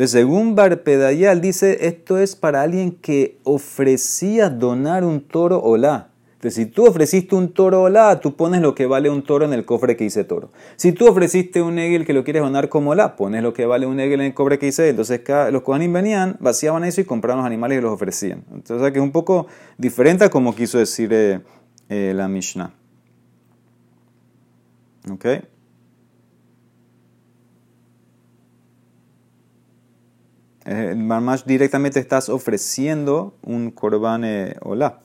Entonces, 0.00 0.18
según 0.18 0.54
Barpedayal, 0.54 1.42
dice, 1.42 1.86
esto 1.86 2.16
es 2.16 2.34
para 2.34 2.62
alguien 2.62 2.92
que 2.92 3.36
ofrecía 3.44 4.48
donar 4.48 5.04
un 5.04 5.20
toro 5.20 5.60
olá. 5.62 6.08
Entonces, 6.36 6.54
si 6.54 6.64
tú 6.64 6.86
ofreciste 6.86 7.34
un 7.34 7.52
toro 7.52 7.82
olá, 7.82 8.18
tú 8.18 8.34
pones 8.34 8.62
lo 8.62 8.74
que 8.74 8.86
vale 8.86 9.10
un 9.10 9.22
toro 9.22 9.44
en 9.44 9.52
el 9.52 9.66
cofre 9.66 9.98
que 9.98 10.04
dice 10.04 10.24
toro. 10.24 10.52
Si 10.76 10.92
tú 10.92 11.06
ofreciste 11.06 11.60
un 11.60 11.78
egel 11.78 12.06
que 12.06 12.14
lo 12.14 12.24
quieres 12.24 12.40
donar 12.42 12.70
como 12.70 12.92
olá, 12.92 13.14
pones 13.14 13.42
lo 13.42 13.52
que 13.52 13.66
vale 13.66 13.84
un 13.84 14.00
egel 14.00 14.20
en 14.20 14.28
el 14.28 14.32
cofre 14.32 14.58
que 14.58 14.64
dice 14.64 14.88
Entonces, 14.88 15.20
los 15.52 15.60
kohanim 15.60 15.92
venían, 15.92 16.38
vaciaban 16.40 16.84
eso 16.84 17.02
y 17.02 17.04
compraban 17.04 17.40
los 17.40 17.46
animales 17.46 17.76
y 17.76 17.82
los 17.82 17.92
ofrecían. 17.92 18.42
Entonces, 18.54 18.92
que 18.92 19.00
es 19.00 19.04
un 19.04 19.12
poco 19.12 19.48
diferente 19.76 20.24
a 20.24 20.30
como 20.30 20.54
quiso 20.54 20.78
decir 20.78 21.12
eh, 21.12 21.40
eh, 21.90 22.14
la 22.16 22.26
Mishnah. 22.26 22.72
¿Ok? 25.10 25.26
Eh, 30.72 30.94
más 30.94 31.44
directamente 31.44 31.98
estás 31.98 32.28
ofreciendo 32.28 33.34
un 33.42 33.72
korban 33.72 34.22
eh, 34.22 34.54
olá. 34.60 35.00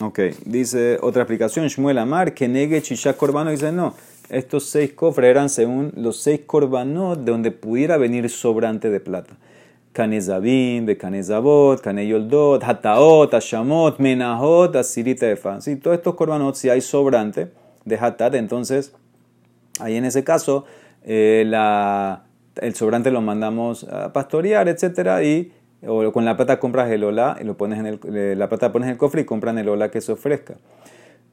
Ok, 0.00 0.18
dice 0.46 0.98
otra 1.02 1.24
explicación, 1.24 1.66
Shmuel 1.66 1.98
Amar, 1.98 2.32
que 2.32 2.48
negue 2.48 2.80
Chisha 2.80 3.12
Corbano, 3.18 3.50
dice 3.50 3.70
no, 3.70 3.92
estos 4.30 4.64
seis 4.64 4.94
cofres 4.94 5.28
eran 5.28 5.50
según 5.50 5.92
los 5.94 6.16
seis 6.22 6.40
corbanos 6.46 7.22
de 7.22 7.32
donde 7.32 7.50
pudiera 7.50 7.98
venir 7.98 8.30
sobrante 8.30 8.88
de 8.88 9.00
plata. 9.00 9.36
Canezabim, 9.92 10.86
Becanezabot, 10.86 11.82
Caneyoldot, 11.82 12.64
Hataot, 12.64 13.34
Ashamot, 13.34 13.98
Menahot, 13.98 14.74
Asirita 14.74 15.30
Efa. 15.30 15.60
Sí, 15.60 15.76
todos 15.76 15.98
estos 15.98 16.14
corbanos, 16.14 16.56
si 16.56 16.70
hay 16.70 16.80
sobrante 16.80 17.50
de 17.84 17.98
Hatat, 17.98 18.36
entonces 18.36 18.94
ahí 19.80 19.96
en 19.96 20.06
ese 20.06 20.24
caso 20.24 20.64
eh, 21.04 21.50
el 22.56 22.74
sobrante 22.74 23.10
lo 23.10 23.20
mandamos 23.20 23.84
a 23.84 24.12
pastorear, 24.12 24.68
etcétera, 24.68 25.22
y 25.22 25.52
o 25.86 26.12
con 26.12 26.24
la 26.24 26.36
plata 26.36 26.60
compras 26.60 26.90
el 26.90 27.04
ola 27.04 27.38
y 27.40 27.44
lo 27.44 27.56
pones 27.56 27.78
en 27.78 27.86
el, 27.86 28.38
la 28.38 28.48
plata 28.48 28.70
pones 28.70 28.86
en 28.86 28.92
el 28.92 28.98
cofre 28.98 29.22
y 29.22 29.24
compran 29.24 29.58
el 29.58 29.68
ola 29.68 29.90
que 29.90 30.00
se 30.00 30.12
ofrezca. 30.12 30.56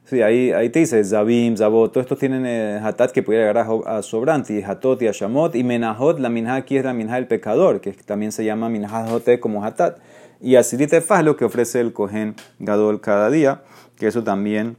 Sí, 0.04 0.22
ahí, 0.22 0.52
ahí 0.52 0.70
te 0.70 0.78
dice 0.78 1.04
Zabim, 1.04 1.54
Zabot, 1.54 1.92
todos 1.92 2.06
estos 2.06 2.18
tienen 2.18 2.46
eh, 2.46 2.80
hatat 2.82 3.10
que 3.10 3.22
puede 3.22 3.40
llegar 3.40 3.58
a, 3.58 4.02
sobrante, 4.02 4.54
y 4.54 4.62
hatot 4.62 5.02
y 5.02 5.06
a 5.06 5.12
y 5.52 5.64
menahot, 5.64 6.18
la 6.18 6.30
minha 6.30 6.54
aquí 6.54 6.78
es 6.78 6.84
la 6.84 6.94
minha 6.94 7.16
del 7.16 7.26
pecador, 7.26 7.82
que 7.82 7.92
también 7.92 8.32
se 8.32 8.42
llama 8.42 8.70
minhajote 8.70 9.38
como 9.38 9.62
hatat. 9.62 9.98
Y 10.40 10.56
así 10.56 10.78
lo 11.22 11.36
que 11.36 11.44
ofrece 11.44 11.80
el 11.80 11.92
cohen 11.92 12.36
gadol 12.58 13.02
cada 13.02 13.28
día, 13.28 13.62
que 13.98 14.06
eso 14.06 14.24
también 14.24 14.78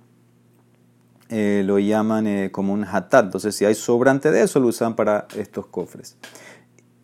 eh, 1.32 1.62
lo 1.64 1.78
llaman 1.78 2.26
eh, 2.26 2.50
como 2.52 2.74
un 2.74 2.84
hatat. 2.84 3.26
Entonces, 3.26 3.56
si 3.56 3.64
hay 3.64 3.76
sobrante 3.76 4.32
de 4.32 4.42
eso, 4.42 4.60
lo 4.60 4.68
usan 4.68 4.96
para 4.96 5.28
estos 5.38 5.68
cofres. 5.68 6.18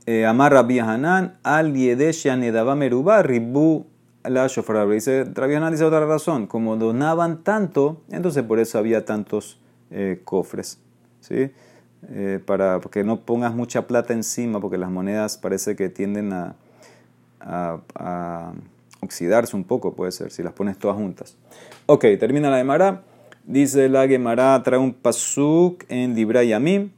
Eh, 0.07 0.25
Amar 0.25 0.51
Rabbi 0.51 0.79
Hanan, 0.79 1.37
al 1.43 1.71
Meruba, 1.71 3.21
Ribu 3.21 3.85
la 4.23 4.47
Shofar. 4.47 4.89
Dice, 4.89 5.25
Rabbi 5.31 5.53
Hanan 5.53 5.71
dice 5.73 5.83
otra 5.83 6.05
razón, 6.07 6.47
como 6.47 6.75
donaban 6.75 7.43
tanto, 7.43 8.01
entonces 8.09 8.43
por 8.43 8.59
eso 8.59 8.79
había 8.79 9.05
tantos 9.05 9.59
cofres. 10.23 10.79
¿sí? 11.21 11.51
Para 12.45 12.81
que 12.91 13.03
no 13.03 13.21
pongas 13.21 13.53
mucha 13.53 13.85
plata 13.85 14.13
encima, 14.13 14.59
porque 14.59 14.77
las 14.79 14.89
monedas 14.89 15.37
parece 15.37 15.75
que 15.75 15.89
tienden 15.89 16.33
a, 16.33 16.55
a, 17.39 18.53
oxidarse 19.01 19.55
un 19.55 19.63
poco, 19.63 19.93
puede 19.93 20.11
ser, 20.11 20.31
si 20.31 20.41
las 20.41 20.53
pones 20.53 20.77
todas 20.79 20.97
juntas. 20.97 21.37
Ok, 21.85 22.05
termina 22.19 22.49
la 22.49 22.57
Gemara. 22.57 23.03
Dice 23.47 23.89
la 23.89 24.07
Gemara, 24.07 24.59
trae 24.63 24.79
un 24.79 24.91
pasuk 24.91 25.85
en 25.87 26.15
Dibra 26.15 26.43
Yamim, 26.43 26.89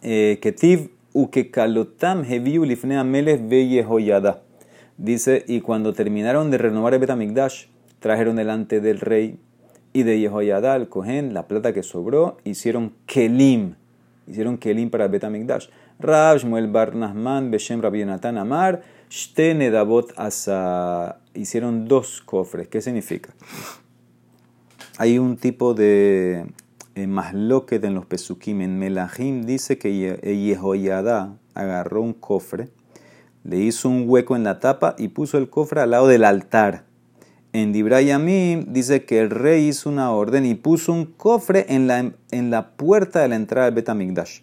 eh, 0.00 0.38
Ketiv 0.40 0.88
Ukekalotam 1.12 2.24
heviu 2.24 2.64
lifne 2.64 2.96
ameles 2.96 3.38
Yehoyada. 3.50 4.40
Dice, 4.96 5.44
y 5.46 5.60
cuando 5.60 5.92
terminaron 5.92 6.50
de 6.50 6.56
renovar 6.56 6.94
el 6.94 7.00
Betamigdash, 7.00 7.66
trajeron 8.00 8.36
delante 8.36 8.80
del 8.80 8.98
rey 9.00 9.38
y 9.92 10.04
de 10.04 10.20
Yehoyada 10.20 10.72
al 10.72 10.88
Cohen 10.88 11.34
la 11.34 11.46
plata 11.48 11.74
que 11.74 11.82
sobró, 11.82 12.38
hicieron 12.44 12.94
kelim. 13.04 13.74
Hicieron 14.26 14.56
kelim 14.56 14.88
para 14.88 15.04
el 15.04 15.10
Betamigdash. 15.10 15.68
Rab 15.98 16.38
Shmuel 16.38 16.68
Bar 16.68 16.94
Nahman 16.94 17.50
Beshem 17.50 17.82
Rabbi 17.82 18.06
Natan 18.06 18.38
Amar 18.38 18.80
Shte 19.10 19.54
Nedabot 19.54 20.14
Asa. 20.16 21.18
Hicieron 21.34 21.88
dos 21.88 22.22
cofres. 22.22 22.68
¿Qué 22.68 22.80
significa? 22.80 23.34
Hay 24.98 25.18
un 25.18 25.36
tipo 25.36 25.74
de 25.74 26.46
eh, 26.94 27.04
en 27.04 27.94
los 27.94 28.06
Pesukim, 28.06 28.60
en 28.60 28.78
Melahim, 28.78 29.46
dice 29.46 29.78
que 29.78 30.18
Yehoyada 30.22 31.36
agarró 31.54 32.02
un 32.02 32.12
cofre, 32.12 32.68
le 33.44 33.58
hizo 33.58 33.88
un 33.88 34.04
hueco 34.06 34.36
en 34.36 34.44
la 34.44 34.60
tapa 34.60 34.94
y 34.98 35.08
puso 35.08 35.38
el 35.38 35.48
cofre 35.48 35.80
al 35.80 35.90
lado 35.90 36.08
del 36.08 36.24
altar. 36.24 36.84
En 37.54 37.72
Dibrayamim 37.72 38.72
dice 38.72 39.04
que 39.04 39.20
el 39.20 39.30
rey 39.30 39.68
hizo 39.68 39.90
una 39.90 40.10
orden 40.10 40.46
y 40.46 40.54
puso 40.54 40.92
un 40.92 41.06
cofre 41.06 41.66
en 41.68 41.86
la, 41.86 42.12
en 42.30 42.50
la 42.50 42.70
puerta 42.76 43.20
de 43.20 43.28
la 43.28 43.36
entrada 43.36 43.66
del 43.66 43.74
Betamigdash. 43.74 44.40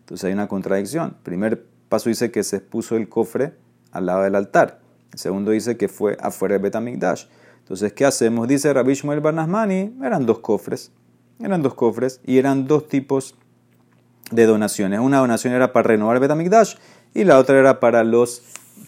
Entonces 0.00 0.24
hay 0.24 0.32
una 0.32 0.48
contradicción. 0.48 1.16
primer 1.22 1.64
paso 1.88 2.08
dice 2.08 2.30
que 2.30 2.42
se 2.44 2.60
puso 2.60 2.96
el 2.96 3.08
cofre 3.08 3.54
al 3.90 4.06
lado 4.06 4.22
del 4.22 4.34
altar. 4.34 4.80
El 5.12 5.18
segundo 5.18 5.50
dice 5.50 5.76
que 5.76 5.88
fue 5.88 6.16
afuera 6.20 6.54
del 6.54 6.62
Betamigdash. 6.62 7.26
Entonces, 7.62 7.92
¿qué 7.92 8.04
hacemos? 8.04 8.48
Dice 8.48 8.72
Rabbi 8.72 8.94
Shmuel 8.94 9.20
Barnasmani, 9.20 9.94
eran 10.04 10.26
dos 10.26 10.40
cofres. 10.40 10.92
Eran 11.40 11.62
dos 11.62 11.74
cofres 11.74 12.20
y 12.26 12.38
eran 12.38 12.66
dos 12.66 12.88
tipos 12.88 13.34
de 14.30 14.46
donaciones. 14.46 15.00
Una 15.00 15.18
donación 15.18 15.54
era 15.54 15.72
para 15.72 15.88
renovar 15.88 16.16
el 16.16 16.20
Betamigdash 16.20 16.74
y 17.14 17.24
la 17.24 17.38
otra 17.38 17.58
era 17.58 17.80
para 17.80 18.04
los 18.04 18.42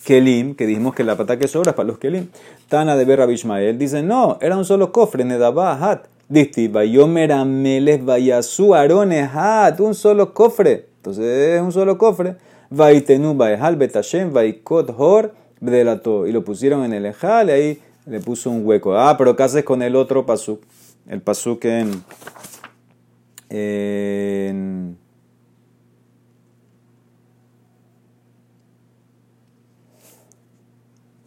Kelim, 0.04 0.54
que 0.54 0.66
dijimos 0.66 0.94
que 0.94 1.04
la 1.04 1.16
pata 1.16 1.38
que 1.38 1.48
sobra 1.48 1.70
es 1.70 1.76
para 1.76 1.86
los 1.86 1.98
Kelim. 1.98 2.28
Tana 2.68 2.96
de 2.96 3.16
Rabbi 3.16 3.34
Ishmael 3.34 3.78
dice, 3.78 4.02
no, 4.02 4.38
era 4.40 4.56
un 4.56 4.64
solo 4.64 4.92
cofre, 4.92 5.24
Nedabah 5.24 5.82
Hat. 5.82 6.06
Disti, 6.28 6.68
Bayomer 6.68 7.32
Ameles 7.32 8.04
Vayasu 8.04 8.74
Arones 8.74 9.28
Hat, 9.34 9.80
un 9.80 9.94
solo 9.94 10.32
cofre. 10.32 10.86
Entonces 10.96 11.56
es 11.56 11.62
un 11.62 11.72
solo 11.72 11.98
cofre. 11.98 12.36
Vaitenu 12.70 13.34
Baehal 13.34 13.76
Betashem 13.76 14.32
Vaikot 14.32 14.94
Hor 14.96 15.34
Bdelato. 15.60 16.26
Y 16.26 16.32
lo 16.32 16.42
pusieron 16.44 16.84
en 16.84 16.94
el 16.94 17.06
Ejal 17.06 17.48
y 17.48 17.52
ahí 17.52 17.82
le 18.06 18.20
puso 18.20 18.50
un 18.50 18.66
hueco. 18.66 18.96
Ah, 18.96 19.16
pero 19.16 19.36
¿qué 19.36 19.42
haces 19.42 19.64
con 19.64 19.82
el 19.82 19.96
otro 19.96 20.26
pasuk? 20.26 20.62
El 21.06 21.20
pasuk 21.20 21.64
en, 21.66 22.04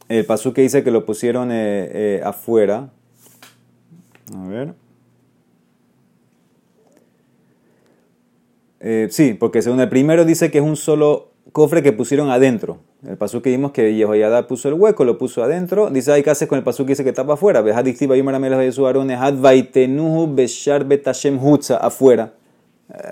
el 0.09 0.25
pasú 0.25 0.53
que 0.53 0.61
dice 0.61 0.83
que 0.83 0.91
lo 0.91 1.05
pusieron 1.05 1.51
eh, 1.51 1.89
eh, 1.91 2.21
afuera. 2.23 2.89
A 4.33 4.47
ver. 4.47 4.73
Eh, 8.79 9.07
sí, 9.11 9.33
porque 9.33 9.61
según 9.61 9.79
el 9.79 9.89
primero 9.89 10.25
dice 10.25 10.51
que 10.51 10.59
es 10.59 10.63
un 10.63 10.75
solo 10.75 11.31
cofre 11.51 11.81
que 11.81 11.93
pusieron 11.93 12.29
adentro. 12.29 12.79
El 13.05 13.17
pasú 13.17 13.41
que 13.41 13.49
vimos 13.49 13.71
que 13.71 13.93
Yehoyada 13.93 14.47
puso 14.47 14.69
el 14.69 14.73
hueco, 14.73 15.05
lo 15.05 15.17
puso 15.17 15.43
adentro. 15.43 15.89
Dice, 15.89 16.11
hay 16.11 16.23
que 16.23 16.31
hacer 16.31 16.47
con 16.47 16.57
el 16.57 16.63
pasú 16.63 16.85
que 16.85 16.93
dice 16.93 17.03
que 17.03 17.09
estaba 17.09 17.35
afuera. 17.35 17.61
Ve 17.61 17.71
adictiva 17.73 18.17
y 18.17 18.21
de 18.21 18.71
su 18.71 18.83
vaitenuhu 18.83 20.33
beshar 20.33 20.85
afuera. 21.79 22.33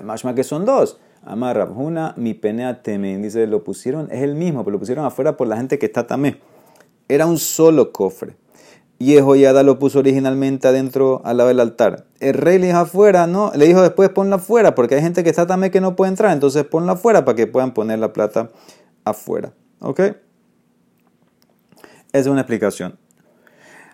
Más 0.02 0.22
que 0.34 0.44
son 0.44 0.64
dos. 0.64 0.98
Amar 1.24 1.56
Rabhuna, 1.56 2.14
mi 2.16 2.34
penea 2.34 2.82
temen. 2.82 3.22
Dice, 3.22 3.46
lo 3.46 3.62
pusieron, 3.62 4.08
es 4.10 4.22
el 4.22 4.34
mismo, 4.34 4.64
pero 4.64 4.72
lo 4.72 4.78
pusieron 4.80 5.04
afuera 5.04 5.36
por 5.36 5.46
la 5.46 5.56
gente 5.56 5.78
que 5.78 5.86
está 5.86 6.06
también 6.06 6.38
era 7.08 7.26
un 7.26 7.38
solo 7.38 7.92
cofre. 7.92 8.36
Y 8.98 9.12
Jehoiada 9.12 9.62
lo 9.62 9.78
puso 9.78 9.98
originalmente 9.98 10.68
adentro 10.68 11.20
al 11.24 11.36
lado 11.36 11.48
del 11.48 11.60
altar. 11.60 12.06
El 12.18 12.34
rey 12.34 12.58
le 12.58 12.68
dijo 12.68 12.78
afuera, 12.78 13.26
no, 13.26 13.52
le 13.54 13.66
dijo 13.66 13.82
después 13.82 14.08
ponla 14.08 14.36
afuera, 14.36 14.74
porque 14.74 14.94
hay 14.94 15.02
gente 15.02 15.22
que 15.22 15.28
está 15.28 15.46
también 15.46 15.70
que 15.70 15.82
no 15.82 15.96
puede 15.96 16.10
entrar, 16.10 16.32
entonces 16.32 16.64
ponla 16.64 16.92
afuera 16.92 17.24
para 17.24 17.36
que 17.36 17.46
puedan 17.46 17.74
poner 17.74 17.98
la 17.98 18.14
plata 18.14 18.50
afuera. 19.04 19.52
¿Ok? 19.80 20.00
Es 22.12 22.26
una 22.26 22.40
explicación. 22.40 22.98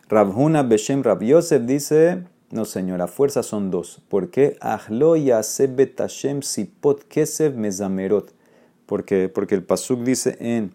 Rabhuna 0.08 0.62
Beshem 0.62 1.02
Rab 1.02 1.22
Yosef 1.22 1.62
dice, 1.62 2.24
no 2.50 2.64
señora, 2.64 3.06
fuerzas 3.08 3.46
son 3.46 3.70
dos. 3.70 4.02
¿Por 4.08 4.30
qué? 4.30 4.56
Ahlo 4.60 5.14
Betashem 5.14 6.42
Sipot 6.42 7.08
Kesef 7.08 7.54
Mezamerot. 7.54 8.32
¿Por 8.86 9.04
qué? 9.04 9.28
Porque 9.28 9.54
el 9.54 9.62
Pasuk 9.62 10.02
dice 10.02 10.36
en, 10.38 10.72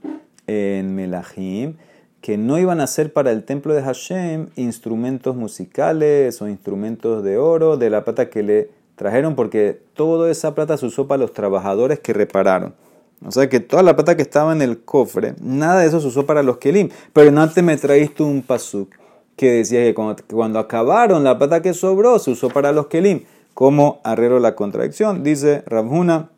en 0.48 0.96
Melahim 0.96 1.76
que 2.20 2.38
no 2.38 2.58
iban 2.58 2.82
a 2.82 2.88
ser 2.88 3.13
para 3.13 3.32
el 3.32 3.43
templo 3.43 3.74
de 3.74 3.84
Hashem 3.84 4.48
instrumentos 4.56 5.36
musicales 5.36 6.41
o 6.41 6.48
instrumentos 6.48 7.24
de 7.24 7.38
oro 7.38 7.78
de 7.78 7.89
la 7.91 8.04
plata 8.04 8.30
que 8.30 8.41
le 8.41 8.72
trajeron, 8.96 9.36
porque 9.36 9.80
toda 9.93 10.32
esa 10.32 10.56
plata 10.56 10.76
se 10.78 10.88
usó 10.88 11.08
para 11.08 11.20
los 11.20 11.32
trabajadores 11.32 12.00
que 12.00 12.13
repararon. 12.13 12.74
O 13.25 13.32
sea 13.32 13.49
que 13.49 13.60
toda 13.60 13.84
la 13.84 13.95
plata 13.95 14.15
que 14.15 14.21
estaba 14.21 14.51
en 14.51 14.62
el 14.62 14.80
cofre, 14.80 15.36
nada 15.41 15.82
de 15.82 15.88
eso 15.88 15.99
se 15.99 16.08
usó 16.08 16.25
para 16.25 16.43
los 16.43 16.58
Kelim. 16.58 16.89
Pero 17.13 17.38
antes 17.39 17.63
me 17.63 17.75
traíste 17.77 18.23
un 18.23 18.41
pasuk 18.41 18.89
que 19.36 19.51
decía 19.51 19.84
que 19.84 19.93
cuando, 19.93 20.60
acabaron 20.60 21.23
la 21.23 21.38
plata 21.38 21.62
que 21.62 21.73
sobró 21.73 22.19
se 22.19 22.32
usó 22.32 22.49
para 22.49 22.71
los 22.71 22.88
Kelim. 22.88 23.23
¿Cómo 23.53 24.01
arreglo 24.03 24.39
la 24.39 24.56
contradicción? 24.56 25.23
Dice 25.23 25.63
Rabhuna 25.65 26.30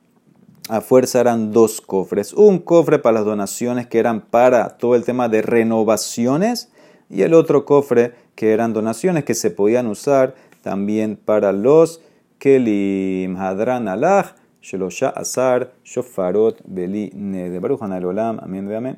a 0.70 0.82
fuerza 0.82 1.20
eran 1.20 1.52
dos 1.52 1.82
cofres. 1.82 2.32
Un 2.34 2.60
cofre 2.60 3.00
para 3.00 3.16
las 3.16 3.26
donaciones 3.26 3.88
que 3.88 4.00
eran 4.00 4.22
para 4.22 4.78
todo 4.78 4.96
el 4.96 5.04
tema 5.04 5.28
de 5.28 5.42
renovaciones 5.42 6.70
y 7.10 7.24
el 7.24 7.34
otro 7.34 7.66
cofre 7.66 8.14
que 8.36 8.54
eran 8.54 8.72
donaciones 8.72 9.24
que 9.26 9.34
se 9.34 9.50
podían 9.50 9.88
usar 9.88 10.36
también 10.62 11.18
para 11.18 11.52
los 11.52 12.02
kelim 12.38 13.36
hadran 13.38 13.88
alach, 13.88 14.36
shelosha 14.62 15.10
asar, 15.10 15.72
shofarot, 15.84 16.62
beli 16.66 17.12
nede. 17.14 17.60
Baruch 17.60 17.82
Olam, 17.82 18.40
amén, 18.42 18.72
amén. 18.74 18.88